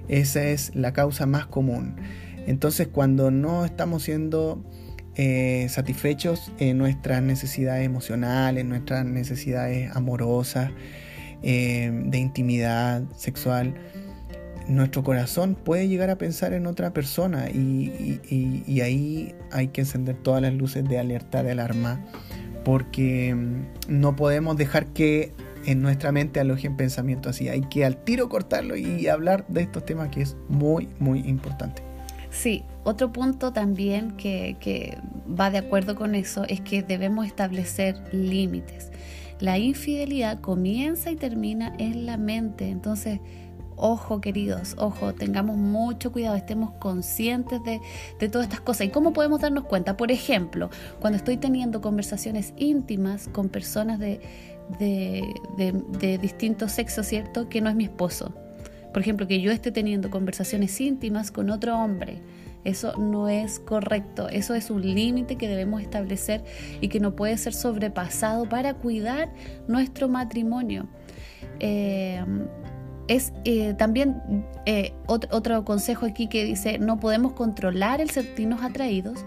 Esa 0.08 0.44
es 0.44 0.74
la 0.76 0.92
causa 0.92 1.26
más 1.26 1.46
común. 1.46 1.96
Entonces 2.46 2.86
cuando 2.86 3.32
no 3.32 3.64
estamos 3.64 4.04
siendo 4.04 4.62
eh, 5.16 5.66
satisfechos 5.68 6.52
en 6.58 6.78
nuestras 6.78 7.22
necesidades 7.22 7.84
emocionales, 7.84 8.64
nuestras 8.64 9.04
necesidades 9.04 9.94
amorosas, 9.94 10.70
eh, 11.42 11.90
de 12.06 12.18
intimidad 12.18 13.02
sexual, 13.16 13.74
nuestro 14.68 15.02
corazón 15.02 15.56
puede 15.56 15.88
llegar 15.88 16.10
a 16.10 16.16
pensar 16.16 16.52
en 16.52 16.66
otra 16.66 16.92
persona 16.92 17.50
y, 17.50 18.20
ahí 18.82 19.34
hay 19.50 19.68
que 19.68 19.80
encender 19.80 20.16
todas 20.16 20.42
las 20.42 20.54
luces 20.54 20.88
de 20.88 20.98
alerta, 20.98 21.42
de 21.42 21.52
alarma, 21.52 22.04
porque 22.64 23.34
mm, 23.34 23.64
no 23.88 24.16
podemos 24.16 24.56
dejar 24.56 24.86
que 24.86 25.32
en 25.66 25.82
nuestra 25.82 26.12
mente 26.12 26.40
alojen 26.40 26.76
pensamientos 26.76 27.36
así. 27.36 27.48
Hay 27.48 27.62
que 27.62 27.84
al 27.84 27.96
tiro 28.04 28.28
cortarlo 28.28 28.76
y 28.76 29.08
hablar 29.08 29.46
de 29.48 29.62
estos 29.62 29.84
temas 29.84 30.08
que 30.08 30.22
es 30.22 30.36
muy, 30.48 30.88
muy 30.98 31.20
importante. 31.20 31.89
Sí, 32.30 32.64
otro 32.84 33.12
punto 33.12 33.52
también 33.52 34.12
que, 34.12 34.56
que 34.60 34.98
va 35.28 35.50
de 35.50 35.58
acuerdo 35.58 35.96
con 35.96 36.14
eso 36.14 36.44
es 36.48 36.60
que 36.60 36.82
debemos 36.82 37.26
establecer 37.26 37.96
límites. 38.12 38.90
La 39.40 39.58
infidelidad 39.58 40.40
comienza 40.40 41.10
y 41.10 41.16
termina 41.16 41.74
en 41.78 42.06
la 42.06 42.16
mente, 42.18 42.68
entonces 42.68 43.20
Ojo, 43.82 44.20
queridos, 44.20 44.74
ojo, 44.76 45.14
tengamos 45.14 45.56
mucho 45.56 46.12
cuidado, 46.12 46.36
estemos 46.36 46.72
conscientes 46.72 47.62
de, 47.64 47.80
todas 48.28 48.46
estas 48.46 48.60
cosas. 48.60 48.86
¿Y 48.86 48.90
cómo 48.90 49.14
podemos 49.14 49.40
darnos 49.40 49.64
cuenta? 49.64 49.96
Por 49.96 50.12
ejemplo, 50.12 50.68
cuando 51.00 51.16
estoy 51.16 51.38
teniendo 51.38 51.80
conversaciones 51.80 52.52
íntimas 52.58 53.28
con 53.32 53.48
personas 53.48 53.98
de, 53.98 54.20
de, 54.78 56.18
distinto 56.20 56.68
sexo, 56.68 57.02
¿cierto? 57.02 57.48
Que 57.48 57.62
no 57.62 57.70
es 57.70 57.74
mi 57.74 57.84
esposo. 57.84 58.34
Por 58.92 59.02
ejemplo, 59.02 59.26
que 59.26 59.40
yo 59.40 59.52
esté 59.52 59.70
teniendo 59.70 60.10
conversaciones 60.10 60.80
íntimas 60.80 61.30
con 61.30 61.50
otro 61.50 61.78
hombre. 61.78 62.22
Eso 62.64 62.96
no 62.98 63.28
es 63.28 63.58
correcto, 63.58 64.28
eso 64.28 64.54
es 64.54 64.70
un 64.70 64.82
límite 64.82 65.36
que 65.36 65.48
debemos 65.48 65.80
establecer 65.80 66.44
y 66.82 66.88
que 66.88 67.00
no 67.00 67.16
puede 67.16 67.38
ser 67.38 67.54
sobrepasado 67.54 68.46
para 68.48 68.74
cuidar 68.74 69.32
nuestro 69.66 70.08
matrimonio. 70.08 70.86
Eh, 71.58 72.22
es 73.10 73.32
eh, 73.44 73.74
también 73.74 74.44
eh, 74.66 74.92
otro, 75.06 75.64
consejo 75.64 76.06
aquí 76.06 76.28
que 76.28 76.44
dice, 76.44 76.78
no 76.78 77.00
podemos 77.00 77.32
controlar 77.32 78.00
el 78.00 78.10
sentirnos 78.10 78.62
atraídos, 78.62 79.24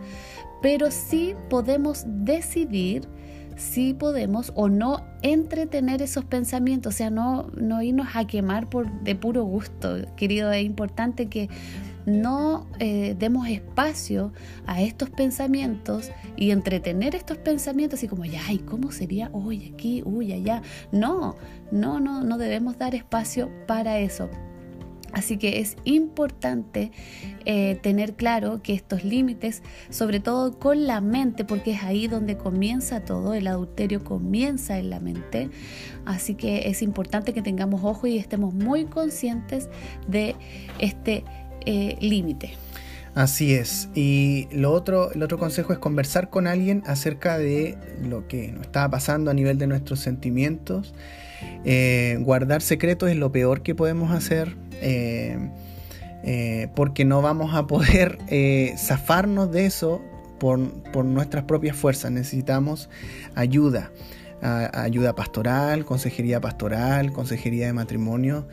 pero 0.61 0.89
sí 0.89 1.35
podemos 1.49 2.05
decidir 2.07 3.09
si 3.55 3.93
podemos 3.93 4.51
o 4.55 4.69
no 4.69 5.05
entretener 5.21 6.01
esos 6.01 6.25
pensamientos, 6.25 6.93
o 6.93 6.97
sea, 6.97 7.09
no, 7.09 7.47
no 7.55 7.81
irnos 7.81 8.07
a 8.15 8.25
quemar 8.25 8.69
por, 8.69 8.91
de 9.01 9.15
puro 9.15 9.43
gusto, 9.43 9.97
querido, 10.15 10.51
es 10.51 10.65
importante 10.65 11.27
que 11.27 11.49
no 12.05 12.67
eh, 12.79 13.15
demos 13.17 13.47
espacio 13.47 14.33
a 14.65 14.81
estos 14.81 15.09
pensamientos 15.09 16.11
y 16.35 16.51
entretener 16.51 17.15
estos 17.15 17.37
pensamientos 17.37 17.99
así 17.99 18.07
como, 18.07 18.25
ya, 18.25 18.41
¿y 18.51 18.59
cómo 18.59 18.91
sería 18.91 19.29
hoy 19.31 19.71
aquí, 19.73 20.03
uy, 20.05 20.33
allá? 20.33 20.61
No, 20.91 21.37
no, 21.71 21.99
no, 21.99 22.23
no 22.23 22.37
debemos 22.37 22.77
dar 22.77 22.95
espacio 22.95 23.49
para 23.67 23.99
eso. 23.99 24.29
Así 25.13 25.37
que 25.37 25.59
es 25.59 25.77
importante 25.83 26.91
eh, 27.45 27.75
tener 27.81 28.15
claro 28.15 28.61
que 28.63 28.73
estos 28.73 29.03
límites, 29.03 29.61
sobre 29.89 30.19
todo 30.19 30.59
con 30.59 30.87
la 30.87 31.01
mente, 31.01 31.45
porque 31.45 31.71
es 31.71 31.83
ahí 31.83 32.07
donde 32.07 32.35
comienza 32.35 33.05
todo, 33.05 33.33
el 33.35 33.47
adulterio 33.47 34.03
comienza 34.03 34.79
en 34.79 34.89
la 34.89 34.99
mente, 34.99 35.49
así 36.05 36.33
que 36.35 36.67
es 36.69 36.81
importante 36.81 37.33
que 37.33 37.41
tengamos 37.41 37.81
ojo 37.83 38.07
y 38.07 38.17
estemos 38.17 38.53
muy 38.53 38.85
conscientes 38.85 39.69
de 40.07 40.35
este 40.79 41.23
eh, 41.65 41.95
límite. 42.01 42.53
Así 43.15 43.53
es. 43.53 43.89
Y 43.93 44.47
lo 44.51 44.71
otro, 44.71 45.11
el 45.11 45.21
otro 45.21 45.37
consejo 45.37 45.71
es 45.71 45.79
conversar 45.79 46.31
con 46.31 46.47
alguien 46.47 46.81
acerca 46.87 47.37
de 47.37 47.77
lo 48.01 48.27
que 48.27 48.51
nos 48.51 48.63
está 48.63 48.89
pasando 48.89 49.29
a 49.29 49.35
nivel 49.35 49.59
de 49.59 49.67
nuestros 49.67 49.99
sentimientos. 49.99 50.95
Eh, 51.65 52.17
guardar 52.21 52.61
secretos 52.61 53.09
es 53.09 53.17
lo 53.17 53.31
peor 53.31 53.61
que 53.61 53.75
podemos 53.75 54.11
hacer. 54.11 54.55
Eh, 54.81 55.37
porque 56.75 57.03
no 57.03 57.21
vamos 57.21 57.53
a 57.53 57.67
poder 57.67 58.17
zafarnos 58.77 59.51
de 59.51 59.65
eso 59.65 60.01
por, 60.39 60.59
nuestras 61.05 61.43
propias 61.43 61.75
fuerzas. 61.75 62.11
Necesitamos 62.11 62.89
ayuda. 63.35 63.91
ayuda 64.41 65.15
pastoral, 65.15 65.85
consejería 65.85 66.39
pastoral, 66.41 67.11
consejería 67.11 67.67
de 67.67 67.73
matrimonio. 67.73 68.47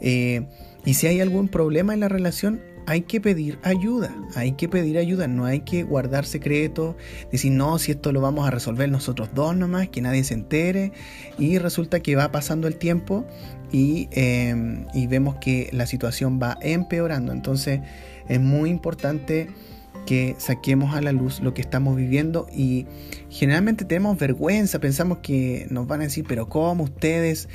Y 0.00 0.94
si 0.94 1.08
hay 1.08 1.20
algún 1.20 1.48
problema 1.48 1.94
en 1.94 2.00
la 2.00 2.08
relación, 2.08 2.60
hay 2.86 3.02
que 3.02 3.20
pedir 3.20 3.58
ayuda, 3.62 4.14
hay 4.34 4.52
que 4.52 4.68
pedir 4.68 4.96
ayuda, 4.98 5.26
no 5.26 5.44
hay 5.44 5.60
que 5.60 5.82
guardar 5.82 6.24
secretos, 6.24 6.94
decir, 7.32 7.52
no, 7.52 7.78
si 7.78 7.92
esto 7.92 8.12
lo 8.12 8.20
vamos 8.20 8.46
a 8.46 8.50
resolver 8.50 8.88
nosotros 8.88 9.30
dos 9.34 9.56
nomás, 9.56 9.88
que 9.88 10.00
nadie 10.00 10.24
se 10.24 10.34
entere, 10.34 10.92
y 11.38 11.58
resulta 11.58 12.00
que 12.00 12.16
va 12.16 12.30
pasando 12.30 12.68
el 12.68 12.76
tiempo 12.76 13.26
y, 13.72 14.08
em, 14.12 14.86
y 14.94 15.06
vemos 15.08 15.36
que 15.36 15.68
la 15.72 15.86
situación 15.86 16.40
va 16.40 16.58
empeorando. 16.62 17.32
Entonces 17.32 17.80
es 18.28 18.40
muy 18.40 18.70
importante 18.70 19.48
que 20.06 20.36
saquemos 20.38 20.94
a 20.94 21.00
la 21.00 21.12
luz 21.12 21.40
lo 21.40 21.52
que 21.52 21.60
estamos 21.60 21.96
viviendo 21.96 22.46
y 22.54 22.86
generalmente 23.28 23.84
tenemos 23.84 24.16
vergüenza, 24.16 24.78
pensamos 24.78 25.18
que 25.18 25.66
nos 25.70 25.86
van 25.88 26.00
a 26.00 26.04
decir, 26.04 26.24
pero 26.28 26.48
¿cómo 26.48 26.84
ustedes 26.84 27.48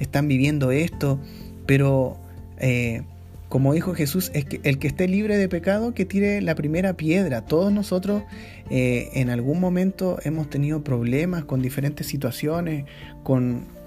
están 0.00 0.26
viviendo 0.26 0.72
esto? 0.72 1.20
Pero 1.66 2.18
eh, 2.58 3.02
como 3.48 3.72
dijo 3.72 3.94
Jesús, 3.94 4.30
es 4.34 4.44
que 4.44 4.60
el 4.62 4.78
que 4.78 4.88
esté 4.88 5.08
libre 5.08 5.36
de 5.36 5.48
pecado, 5.48 5.94
que 5.94 6.04
tire 6.04 6.42
la 6.42 6.54
primera 6.54 6.94
piedra. 6.94 7.42
Todos 7.42 7.72
nosotros 7.72 8.22
eh, 8.70 9.08
en 9.14 9.30
algún 9.30 9.58
momento 9.58 10.18
hemos 10.22 10.50
tenido 10.50 10.84
problemas 10.84 11.44
con 11.44 11.62
diferentes 11.62 12.06
situaciones, 12.06 12.84
con, 13.22 13.78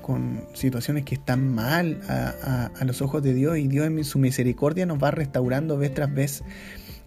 situaciones 0.53 1.05
que 1.05 1.15
están 1.15 1.47
mal 1.47 2.01
a, 2.09 2.83
los 2.83 3.01
ojos 3.01 3.23
de 3.23 3.33
Dios 3.33 3.57
y 3.57 3.69
Dios 3.69 3.87
en 3.87 4.03
su 4.03 4.19
misericordia 4.19 4.85
nos 4.85 5.01
va 5.01 5.09
restaurando 5.09 5.77
vez 5.77 5.93
tras 5.93 6.13
vez 6.13 6.43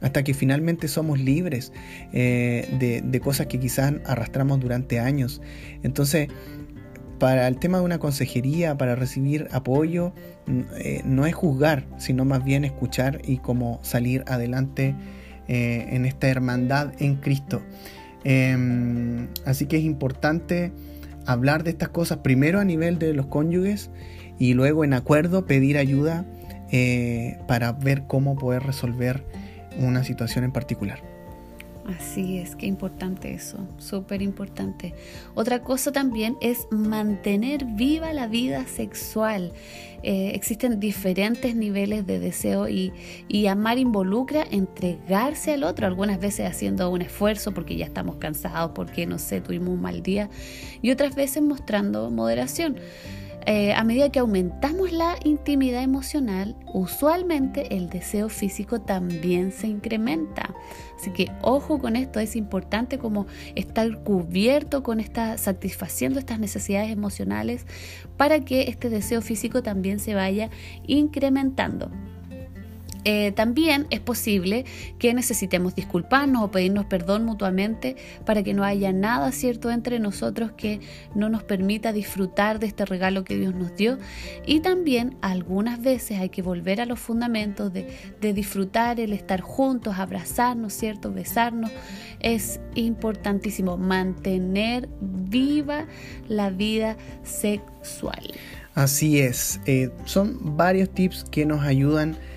hasta 0.01 0.23
que 0.23 0.33
finalmente 0.33 0.89
somos 0.89 1.21
libres 1.21 1.71
eh, 2.15 2.67
de, 2.79 3.03
de 3.03 3.21
cosas 3.21 3.47
que 3.49 3.61
quizás 3.61 3.93
arrastramos 4.07 4.59
durante 4.59 5.01
años. 5.01 5.43
Entonces, 5.83 6.29
para 7.19 7.49
el 7.49 7.59
tema 7.59 7.79
de 7.79 7.85
una 7.85 7.99
consejería, 7.99 8.77
para 8.77 8.95
recibir 8.95 9.49
apoyo, 9.53 10.13
eh, 10.79 11.03
no 11.05 11.27
es 11.27 11.35
juzgar, 11.35 11.87
sino 11.99 12.25
más 12.25 12.45
bien 12.45 12.65
escuchar 12.65 13.21
y 13.25 13.39
cómo 13.39 13.79
salir 13.83 14.25
adelante 14.27 14.95
eh, 15.49 15.87
en 15.91 16.07
esta 16.07 16.29
hermandad 16.29 16.93
en 16.99 17.17
Cristo. 17.17 17.63
Em, 18.25 19.29
así 19.45 19.67
que 19.67 19.77
es 19.77 19.85
importante 19.85 20.73
hablar 21.27 21.65
de 21.65 21.71
estas 21.71 21.91
cosas 21.91 22.19
primero 22.19 22.61
a 22.61 22.65
nivel 22.65 22.99
de 22.99 23.15
los 23.15 23.27
cónyuges 23.27 23.91
y 24.39 24.55
luego 24.55 24.85
en 24.85 24.95
acuerdo 24.95 25.47
pedir 25.47 25.79
ayuda 25.79 26.25
eh, 26.71 27.39
para 27.47 27.73
ver 27.73 28.05
cómo 28.07 28.37
poder 28.37 28.63
resolver 28.63 29.25
una 29.79 30.05
situación 30.05 30.45
en 30.45 30.53
particular. 30.53 31.14
Así 31.87 32.39
es, 32.39 32.57
qué 32.57 32.65
importante 32.65 33.35
eso, 33.35 33.59
súper 33.77 34.23
importante. 34.23 34.95
Otra 35.35 35.63
cosa 35.63 35.93
también 35.93 36.37
es 36.41 36.67
mantener 36.71 37.67
viva 37.67 38.15
la 38.15 38.27
vida 38.27 38.67
sexual. 38.67 39.53
Eh, 40.03 40.33
existen 40.35 40.81
diferentes 40.81 41.55
niveles 41.55 42.07
de 42.07 42.19
deseo 42.19 42.69
y, 42.71 42.93
y, 43.29 43.49
amar 43.49 43.79
involucra 43.79 44.47
entregarse 44.51 45.53
al 45.53 45.65
otro, 45.65 45.87
algunas 45.87 46.19
veces 46.19 46.49
haciendo 46.49 46.89
un 46.89 47.03
esfuerzo 47.03 47.53
porque 47.53 47.77
ya 47.77 47.85
estamos 47.85 48.17
cansados, 48.17 48.73
porque 48.75 49.05
no 49.07 49.19
sé, 49.19 49.43
tuvimos 49.43 49.69
un 49.69 49.83
mal 49.83 50.03
día, 50.03 50.31
y 50.81 50.91
otras 50.91 51.15
veces 51.15 51.43
mostrando 51.43 52.11
moderación. 52.11 52.77
Eh, 53.47 53.75
a 53.75 53.85
medida 53.85 54.11
que 54.11 54.21
aumentamos 54.21 54.93
la 54.93 55.17
intimidad 55.23 55.83
emocional, 55.83 56.57
usualmente 56.73 57.77
el 57.77 57.91
deseo 57.91 58.29
físico 58.31 58.81
también 58.81 59.53
se 59.53 59.67
incrementa. 59.67 60.55
Así 60.99 61.11
que 61.11 61.31
ojo 61.43 61.79
con 61.79 61.97
esto, 61.97 62.21
es 62.21 62.37
importante 62.37 62.99
como 62.99 63.27
estar 63.55 64.03
cubierto 64.03 64.83
con 64.83 64.99
esta, 64.99 65.37
satisfaciendo 65.37 66.19
estas 66.19 66.39
necesidades 66.39 66.91
emocionales 66.91 67.67
para 68.17 68.41
que 68.41 68.63
este 68.63 68.89
deseo 68.89 69.21
físico 69.21 69.63
también 69.63 69.99
se 69.99 70.15
vaya 70.15 70.49
incrementando. 70.87 71.91
Eh, 73.05 73.33
también 73.33 73.87
es 73.91 74.01
posible 74.01 74.65
que 74.99 75.13
necesitemos 75.13 75.75
disculparnos 75.75 76.43
o 76.43 76.51
pedirnos 76.51 76.87
perdón 76.87 77.25
mutuamente 77.25 77.97
para 78.25 78.43
que 78.43 78.55
no 78.55 78.65
haya 78.65 78.93
nada 78.93 79.31
cierto 79.33 79.71
entre 79.71 79.99
nosotros 79.99 80.53
que 80.53 80.81
no 81.15 81.29
nos 81.29 81.43
permita 81.43 81.93
disfrutar 81.93 82.59
de 82.59 82.67
este 82.67 82.85
regalo 82.85 83.25
que 83.25 83.37
Dios 83.37 83.55
nos 83.55 83.77
dio. 83.77 83.99
Y 84.47 84.61
también 84.61 85.17
algunas 85.21 85.81
veces 85.83 86.19
hay 86.19 86.31
que 86.31 86.43
volver 86.43 86.81
a 86.81 86.87
los 86.87 86.99
fundamentos 86.99 87.73
de, 87.73 87.85
disfrutar 88.35 89.01
el 89.01 89.13
estar 89.13 89.41
juntos, 89.43 89.99
abrazarnos, 89.99 90.73
¿cierto? 90.73 91.13
Besarnos. 91.13 91.71
Es 92.21 92.59
importantísimo 92.75 93.77
mantener 93.77 94.89
viva 95.01 95.87
la 96.27 96.51
vida 96.51 96.97
sexual. 97.23 98.33
Así 98.75 99.21
es, 99.21 99.61
eh, 99.67 99.91
son 100.05 100.57
varios 100.57 100.91
tips 100.91 101.25
que 101.31 101.47
nos 101.47 101.63
ayudan 101.63 102.17
a, 102.17 102.34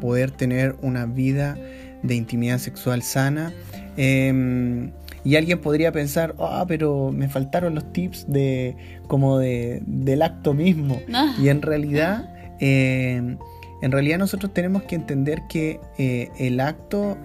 poder 0.00 0.30
tener 0.30 0.76
una 0.82 1.06
vida 1.06 1.56
de 2.02 2.14
intimidad 2.14 2.58
sexual 2.58 3.02
sana. 3.02 3.52
Em, 3.96 4.90
y 5.24 5.36
alguien 5.36 5.60
podría 5.60 5.90
pensar, 5.90 6.34
ah, 6.38 6.64
pero 6.68 7.10
me 7.12 7.28
faltaron 7.28 7.74
los 7.74 7.92
tips 7.92 8.26
de 8.30 8.76
como 9.06 9.38
de, 9.38 9.82
del 9.86 10.22
acto 10.22 10.52
mismo. 10.54 11.00
Ah. 11.12 11.34
Y 11.40 11.48
en 11.48 11.62
realidad, 11.62 12.30
em, 12.60 13.38
en 13.82 13.92
realidad 13.92 14.18
nosotros 14.18 14.52
tenemos 14.52 14.82
que 14.82 14.96
entender 14.96 15.42
que 15.48 15.80
eh, 15.98 16.30
el 16.38 16.60
acto 16.60 17.16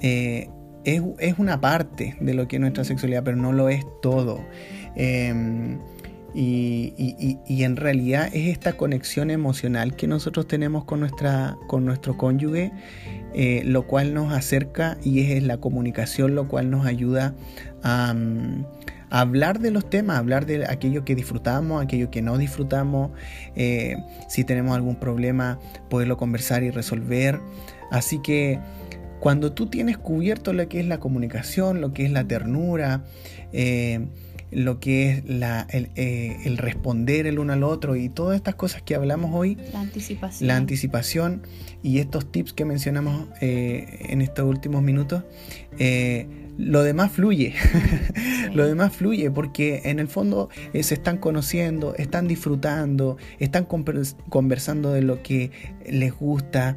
eh, 0.00 0.50
es, 0.84 1.02
es, 1.18 1.38
una 1.38 1.60
parte 1.60 2.16
de 2.20 2.34
lo 2.34 2.48
que 2.48 2.56
es 2.56 2.60
nuestra 2.60 2.84
sexualidad, 2.84 3.24
pero 3.24 3.36
no 3.36 3.52
lo 3.52 3.68
es 3.68 3.84
todo. 4.02 4.40
Y, 6.34 7.62
en 7.62 7.76
realidad 7.76 8.28
es 8.32 8.48
esta 8.48 8.74
conexión 8.74 9.30
emocional 9.30 9.96
que 9.96 10.06
nosotros 10.06 10.46
tenemos 10.46 10.84
con, 10.84 11.00
nuestra, 11.00 11.56
con 11.66 11.84
nuestro 11.84 12.16
cónyuge, 12.16 12.70
eh, 13.34 13.62
lo 13.64 13.86
cual 13.86 14.14
nos 14.14 14.32
acerca 14.32 14.98
y 15.02 15.20
es 15.20 15.42
la 15.42 15.58
comunicación 15.58 16.34
lo 16.34 16.48
cual 16.48 16.70
nos 16.70 16.86
ayuda 16.86 17.34
a, 17.82 18.14
hablar 19.10 19.58
de 19.60 19.70
los 19.70 19.88
temas, 19.88 20.18
hablar 20.18 20.44
de 20.44 20.66
aquello 20.66 21.04
que 21.04 21.14
disfrutamos, 21.14 21.82
aquello 21.82 22.10
que 22.10 22.20
no 22.20 22.36
disfrutamos, 22.36 23.10
eh, 23.56 23.96
si 24.28 24.44
tenemos 24.44 24.76
algún 24.76 24.96
problema, 24.96 25.58
poderlo 25.88 26.18
conversar 26.18 26.62
y 26.62 26.70
resolver. 26.70 27.40
Así 27.90 28.20
que 28.20 28.60
cuando 29.20 29.52
tú 29.52 29.66
tienes 29.66 29.98
cubierto 29.98 30.52
lo 30.52 30.68
que 30.68 30.80
es 30.80 30.86
la 30.86 31.00
comunicación, 31.00 31.80
lo 31.80 31.92
que 31.92 32.04
es 32.04 32.12
la 32.12 32.24
ternura, 32.24 33.04
eh, 33.52 34.06
lo 34.50 34.80
que 34.80 35.10
es 35.10 35.24
la, 35.28 35.66
eh, 35.70 36.38
el, 36.44 36.56
responder 36.58 37.26
el 37.26 37.38
uno 37.38 37.52
al 37.52 37.62
otro 37.62 37.96
y 37.96 38.08
todas 38.08 38.36
estas 38.36 38.54
cosas 38.54 38.82
que 38.82 38.94
hablamos 38.94 39.30
hoy. 39.34 39.56
La 39.72 39.80
anticipación. 39.80 40.48
La 40.48 40.56
anticipación 40.56 41.42
y 41.82 41.98
estos 41.98 42.30
tips 42.30 42.52
que 42.52 42.64
mencionamos 42.64 43.28
eh, 43.40 44.06
en 44.08 44.22
estos 44.22 44.44
últimos 44.46 44.82
minutos. 44.82 45.24
Eh, 45.78 46.26
lo 46.58 46.82
demás 46.82 47.12
fluye, 47.12 47.54
lo 48.52 48.66
demás 48.66 48.92
fluye 48.92 49.30
porque 49.30 49.82
en 49.84 50.00
el 50.00 50.08
fondo 50.08 50.48
se 50.72 50.94
están 50.94 51.18
conociendo, 51.18 51.94
están 51.94 52.26
disfrutando, 52.26 53.16
están 53.38 53.64
conversando 53.64 54.92
de 54.92 55.02
lo 55.02 55.22
que 55.22 55.52
les 55.88 56.12
gusta, 56.12 56.76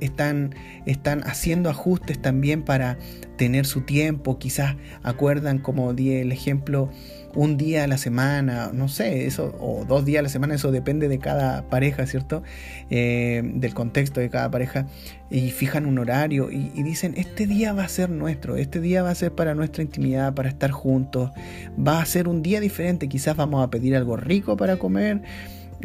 están, 0.00 0.54
están 0.84 1.22
haciendo 1.22 1.70
ajustes 1.70 2.20
también 2.20 2.62
para 2.62 2.98
tener 3.38 3.64
su 3.64 3.80
tiempo, 3.80 4.38
quizás 4.38 4.76
acuerdan, 5.02 5.58
como 5.58 5.94
di 5.94 6.12
el 6.12 6.30
ejemplo, 6.30 6.90
un 7.34 7.56
día 7.56 7.84
a 7.84 7.86
la 7.86 7.98
semana, 7.98 8.70
no 8.72 8.88
sé, 8.88 9.26
eso, 9.26 9.54
o 9.60 9.84
dos 9.86 10.04
días 10.04 10.20
a 10.20 10.22
la 10.22 10.28
semana, 10.28 10.54
eso 10.54 10.70
depende 10.72 11.08
de 11.08 11.18
cada 11.18 11.62
pareja, 11.62 12.06
¿cierto? 12.06 12.42
Eh, 12.90 13.42
del 13.54 13.74
contexto 13.74 14.20
de 14.20 14.30
cada 14.30 14.50
pareja, 14.50 14.86
y 15.30 15.50
fijan 15.50 15.86
un 15.86 15.98
horario 15.98 16.50
y, 16.50 16.72
y, 16.74 16.82
dicen, 16.82 17.14
este 17.16 17.46
día 17.46 17.72
va 17.72 17.84
a 17.84 17.88
ser 17.88 18.10
nuestro, 18.10 18.56
este 18.56 18.80
día 18.80 19.02
va 19.02 19.10
a 19.10 19.14
ser 19.14 19.32
para 19.32 19.54
nuestra 19.54 19.82
intimidad, 19.82 20.34
para 20.34 20.48
estar 20.48 20.70
juntos, 20.70 21.30
va 21.78 22.00
a 22.00 22.06
ser 22.06 22.28
un 22.28 22.42
día 22.42 22.60
diferente, 22.60 23.08
quizás 23.08 23.36
vamos 23.36 23.62
a 23.62 23.70
pedir 23.70 23.94
algo 23.94 24.16
rico 24.16 24.56
para 24.56 24.76
comer, 24.76 25.22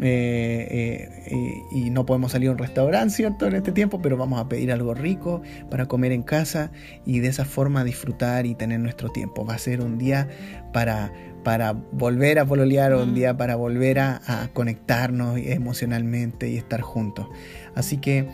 eh, 0.00 1.08
eh, 1.26 1.62
y 1.70 1.90
no 1.90 2.04
podemos 2.04 2.32
salir 2.32 2.48
a 2.48 2.52
un 2.52 2.58
restaurante, 2.58 3.14
¿cierto? 3.14 3.46
En 3.46 3.54
este 3.54 3.70
tiempo, 3.70 4.02
pero 4.02 4.16
vamos 4.16 4.40
a 4.40 4.48
pedir 4.48 4.72
algo 4.72 4.92
rico 4.92 5.42
para 5.70 5.86
comer 5.86 6.10
en 6.10 6.22
casa 6.22 6.72
y 7.06 7.20
de 7.20 7.28
esa 7.28 7.44
forma 7.44 7.84
disfrutar 7.84 8.44
y 8.46 8.54
tener 8.54 8.80
nuestro 8.80 9.10
tiempo. 9.10 9.44
Va 9.46 9.54
a 9.54 9.58
ser 9.58 9.80
un 9.80 9.96
día 9.96 10.28
para, 10.72 11.12
para 11.44 11.72
volver 11.72 12.40
a 12.40 12.44
pololear 12.44 12.92
o 12.92 13.04
un 13.04 13.12
mm. 13.12 13.14
día 13.14 13.36
para 13.36 13.54
volver 13.54 14.00
a, 14.00 14.50
conectarnos 14.52 15.38
emocionalmente 15.38 16.50
y 16.50 16.56
estar 16.56 16.80
juntos. 16.80 17.28
Así 17.76 17.98
que 17.98 18.28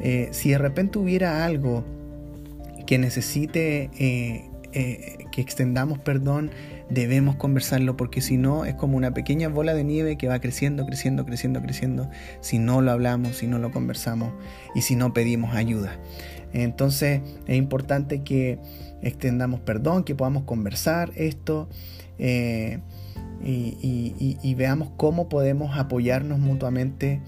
eh, 0.00 0.28
si 0.32 0.50
de 0.50 0.58
repente 0.58 0.98
hubiera 0.98 1.44
algo 1.44 1.84
que 2.86 2.98
necesite 2.98 3.90
que 3.92 5.40
extendamos 5.40 5.98
perdón, 5.98 6.50
debemos 6.92 7.36
conversarlo 7.36 7.96
porque 7.96 8.20
si 8.20 8.36
no 8.36 8.64
es 8.64 8.74
como 8.74 8.96
una 8.96 9.14
pequeña 9.14 9.48
bola 9.48 9.74
de 9.74 9.84
nieve 9.84 10.16
que 10.16 10.28
va 10.28 10.40
creciendo, 10.40 10.84
creciendo, 10.86 11.24
creciendo, 11.24 11.62
creciendo, 11.62 12.10
si 12.40 12.58
no 12.58 12.82
lo 12.82 12.90
hablamos, 12.90 13.36
si 13.36 13.46
no 13.46 13.58
lo 13.58 13.70
conversamos 13.70 14.32
y 14.74 14.82
si 14.82 14.96
no 14.96 15.12
pedimos 15.12 15.54
ayuda. 15.54 15.98
Entonces 16.52 17.22
es 17.46 17.56
importante 17.56 18.22
que 18.22 18.58
extendamos 19.00 19.60
perdón, 19.60 20.04
que 20.04 20.14
podamos 20.14 20.44
conversar 20.44 21.12
esto 21.16 21.68
eh, 22.18 22.80
y, 23.42 24.54
veamos 24.54 24.90
cómo 24.96 25.28
podemos 25.28 25.76
apoyarnos 25.78 26.38
mutuamente. 26.38 27.20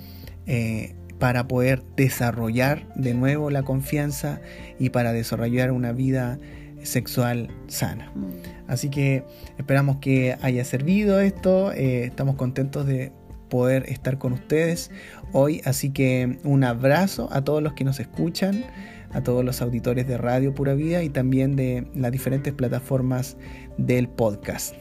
Eh, 0.47 0.95
para 1.19 1.47
poder 1.47 1.83
desarrollar 1.97 2.93
de 2.97 3.15
nuevo 3.15 3.49
la 3.49 3.63
confianza 3.63 4.41
y 4.79 4.91
para 4.91 5.13
desarrollar 5.13 5.71
una 5.71 5.93
vida 5.93 6.39
sexual 6.85 7.49
sana. 7.67 8.11
Mm. 8.15 8.31
Así 8.69 8.89
que 8.89 9.25
esperamos 9.59 9.99
que 9.99 10.37
haya 10.43 10.65
servido 10.65 11.21
esto. 11.21 11.73
Eh, 11.73 12.05
estamos 12.05 12.37
contentos 12.37 12.87
de 12.87 13.13
poder 13.49 13.85
estar 13.89 14.19
con 14.19 14.33
ustedes 14.33 14.91
hoy. 15.33 15.61
Así 15.65 15.91
que 15.91 16.39
un 16.45 16.65
abrazo 16.65 17.29
a 17.33 17.43
todos 17.43 17.63
los 17.63 17.75
que 17.75 17.85
nos 17.85 18.01
escuchan, 18.01 18.65
a 19.13 19.23
todos 19.23 19.45
los 19.45 19.63
auditores 19.63 20.07
de 20.07 20.19
Radio 20.19 20.55
Pura 20.55 20.75
Vida 20.75 21.03
y 21.03 21.09
también 21.09 21.57
de 21.57 21.87
las 21.95 22.13
diferentes 22.13 22.53
plataformas 22.53 23.37
del 23.79 24.09
podcast. 24.09 24.75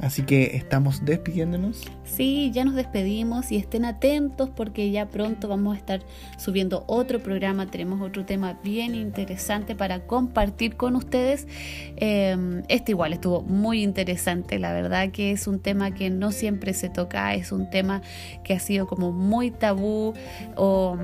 Así 0.00 0.22
que 0.22 0.56
estamos 0.56 1.04
despidiéndonos. 1.04 1.82
Sí, 2.04 2.50
ya 2.52 2.64
nos 2.64 2.74
despedimos 2.74 3.50
y 3.50 3.56
estén 3.56 3.84
atentos 3.84 4.48
porque 4.48 4.90
ya 4.90 5.06
pronto 5.06 5.48
vamos 5.48 5.74
a 5.74 5.78
estar 5.78 6.00
subiendo 6.36 6.84
otro 6.86 7.20
programa. 7.20 7.66
Tenemos 7.66 8.00
otro 8.00 8.24
tema 8.24 8.58
bien 8.62 8.94
interesante 8.94 9.74
para 9.74 10.06
compartir 10.06 10.76
con 10.76 10.94
ustedes. 10.94 11.48
Em, 11.96 12.62
este 12.68 12.92
igual 12.92 13.12
estuvo 13.12 13.42
muy 13.42 13.82
interesante. 13.82 14.58
La 14.58 14.72
verdad 14.72 15.10
que 15.10 15.32
es 15.32 15.48
un 15.48 15.58
tema 15.58 15.92
que 15.92 16.10
no 16.10 16.30
siempre 16.30 16.74
se 16.74 16.88
toca. 16.88 17.34
Es 17.34 17.50
un 17.50 17.68
tema 17.68 18.00
que 18.44 18.54
ha 18.54 18.60
sido 18.60 18.86
como 18.86 19.12
muy 19.12 19.50
tabú 19.50 20.14
o, 20.56 20.96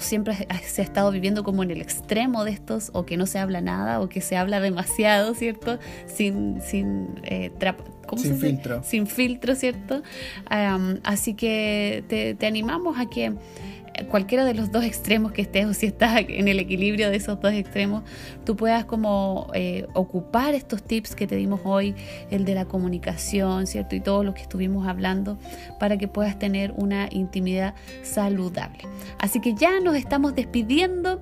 siempre 0.00 0.48
se 0.64 0.82
ha 0.82 0.84
estado 0.84 1.10
viviendo 1.10 1.44
como 1.44 1.62
en 1.62 1.70
el 1.70 1.80
extremo 1.82 2.44
de 2.44 2.52
estos 2.52 2.90
o 2.94 3.04
que 3.04 3.16
no 3.16 3.26
se 3.26 3.38
habla 3.38 3.60
nada 3.60 4.00
o 4.00 4.08
que 4.08 4.20
se 4.20 4.36
habla 4.36 4.60
demasiado, 4.60 5.34
¿cierto? 5.34 5.78
Sin, 6.06 6.60
sin 6.62 7.20
eh, 7.24 7.50
sin 8.16 8.36
filtro. 8.36 8.82
Sin 8.82 9.06
filtro, 9.06 9.54
¿cierto? 9.54 10.02
así 11.04 11.34
que 11.34 12.04
te, 12.08 12.34
te 12.34 12.46
animamos 12.46 12.98
a 12.98 13.08
que 13.08 13.32
cualquiera 14.08 14.44
de 14.44 14.54
los 14.54 14.72
dos 14.72 14.84
extremos 14.84 15.32
que 15.32 15.42
estés 15.42 15.66
o 15.66 15.74
si 15.74 15.86
estás 15.86 16.20
en 16.28 16.48
el 16.48 16.58
equilibrio 16.58 17.10
de 17.10 17.16
esos 17.16 17.40
dos 17.40 17.52
extremos, 17.52 18.02
tú 18.44 18.56
puedas 18.56 18.84
como 18.84 19.50
eh, 19.54 19.86
ocupar 19.94 20.54
estos 20.54 20.82
tips 20.82 21.14
que 21.14 21.26
te 21.26 21.36
dimos 21.36 21.60
hoy, 21.64 21.94
el 22.30 22.44
de 22.44 22.54
la 22.54 22.64
comunicación, 22.64 23.66
¿cierto? 23.66 23.96
Y 23.96 24.00
todo 24.00 24.24
lo 24.24 24.34
que 24.34 24.42
estuvimos 24.42 24.86
hablando 24.86 25.38
para 25.78 25.96
que 25.96 26.08
puedas 26.08 26.38
tener 26.38 26.72
una 26.76 27.08
intimidad 27.10 27.74
saludable. 28.02 28.78
Así 29.18 29.40
que 29.40 29.54
ya 29.54 29.80
nos 29.80 29.96
estamos 29.96 30.34
despidiendo. 30.34 31.20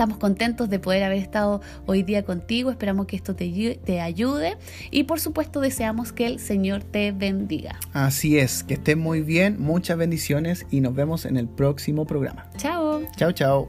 Estamos 0.00 0.16
contentos 0.16 0.70
de 0.70 0.78
poder 0.78 1.02
haber 1.02 1.18
estado 1.18 1.60
hoy 1.84 2.02
día 2.02 2.24
contigo, 2.24 2.70
esperamos 2.70 3.04
que 3.04 3.16
esto 3.16 3.36
te, 3.36 3.78
te 3.84 4.00
ayude 4.00 4.56
y 4.90 5.04
por 5.04 5.20
supuesto 5.20 5.60
deseamos 5.60 6.14
que 6.14 6.26
el 6.26 6.38
Señor 6.38 6.84
te 6.84 7.12
bendiga. 7.12 7.78
Así 7.92 8.38
es, 8.38 8.64
que 8.64 8.72
estén 8.72 8.98
muy 8.98 9.20
bien, 9.20 9.60
muchas 9.60 9.98
bendiciones 9.98 10.64
y 10.70 10.80
nos 10.80 10.94
vemos 10.94 11.26
en 11.26 11.36
el 11.36 11.48
próximo 11.48 12.06
programa. 12.06 12.48
Chao. 12.56 13.02
Chao, 13.14 13.32
chao. 13.32 13.68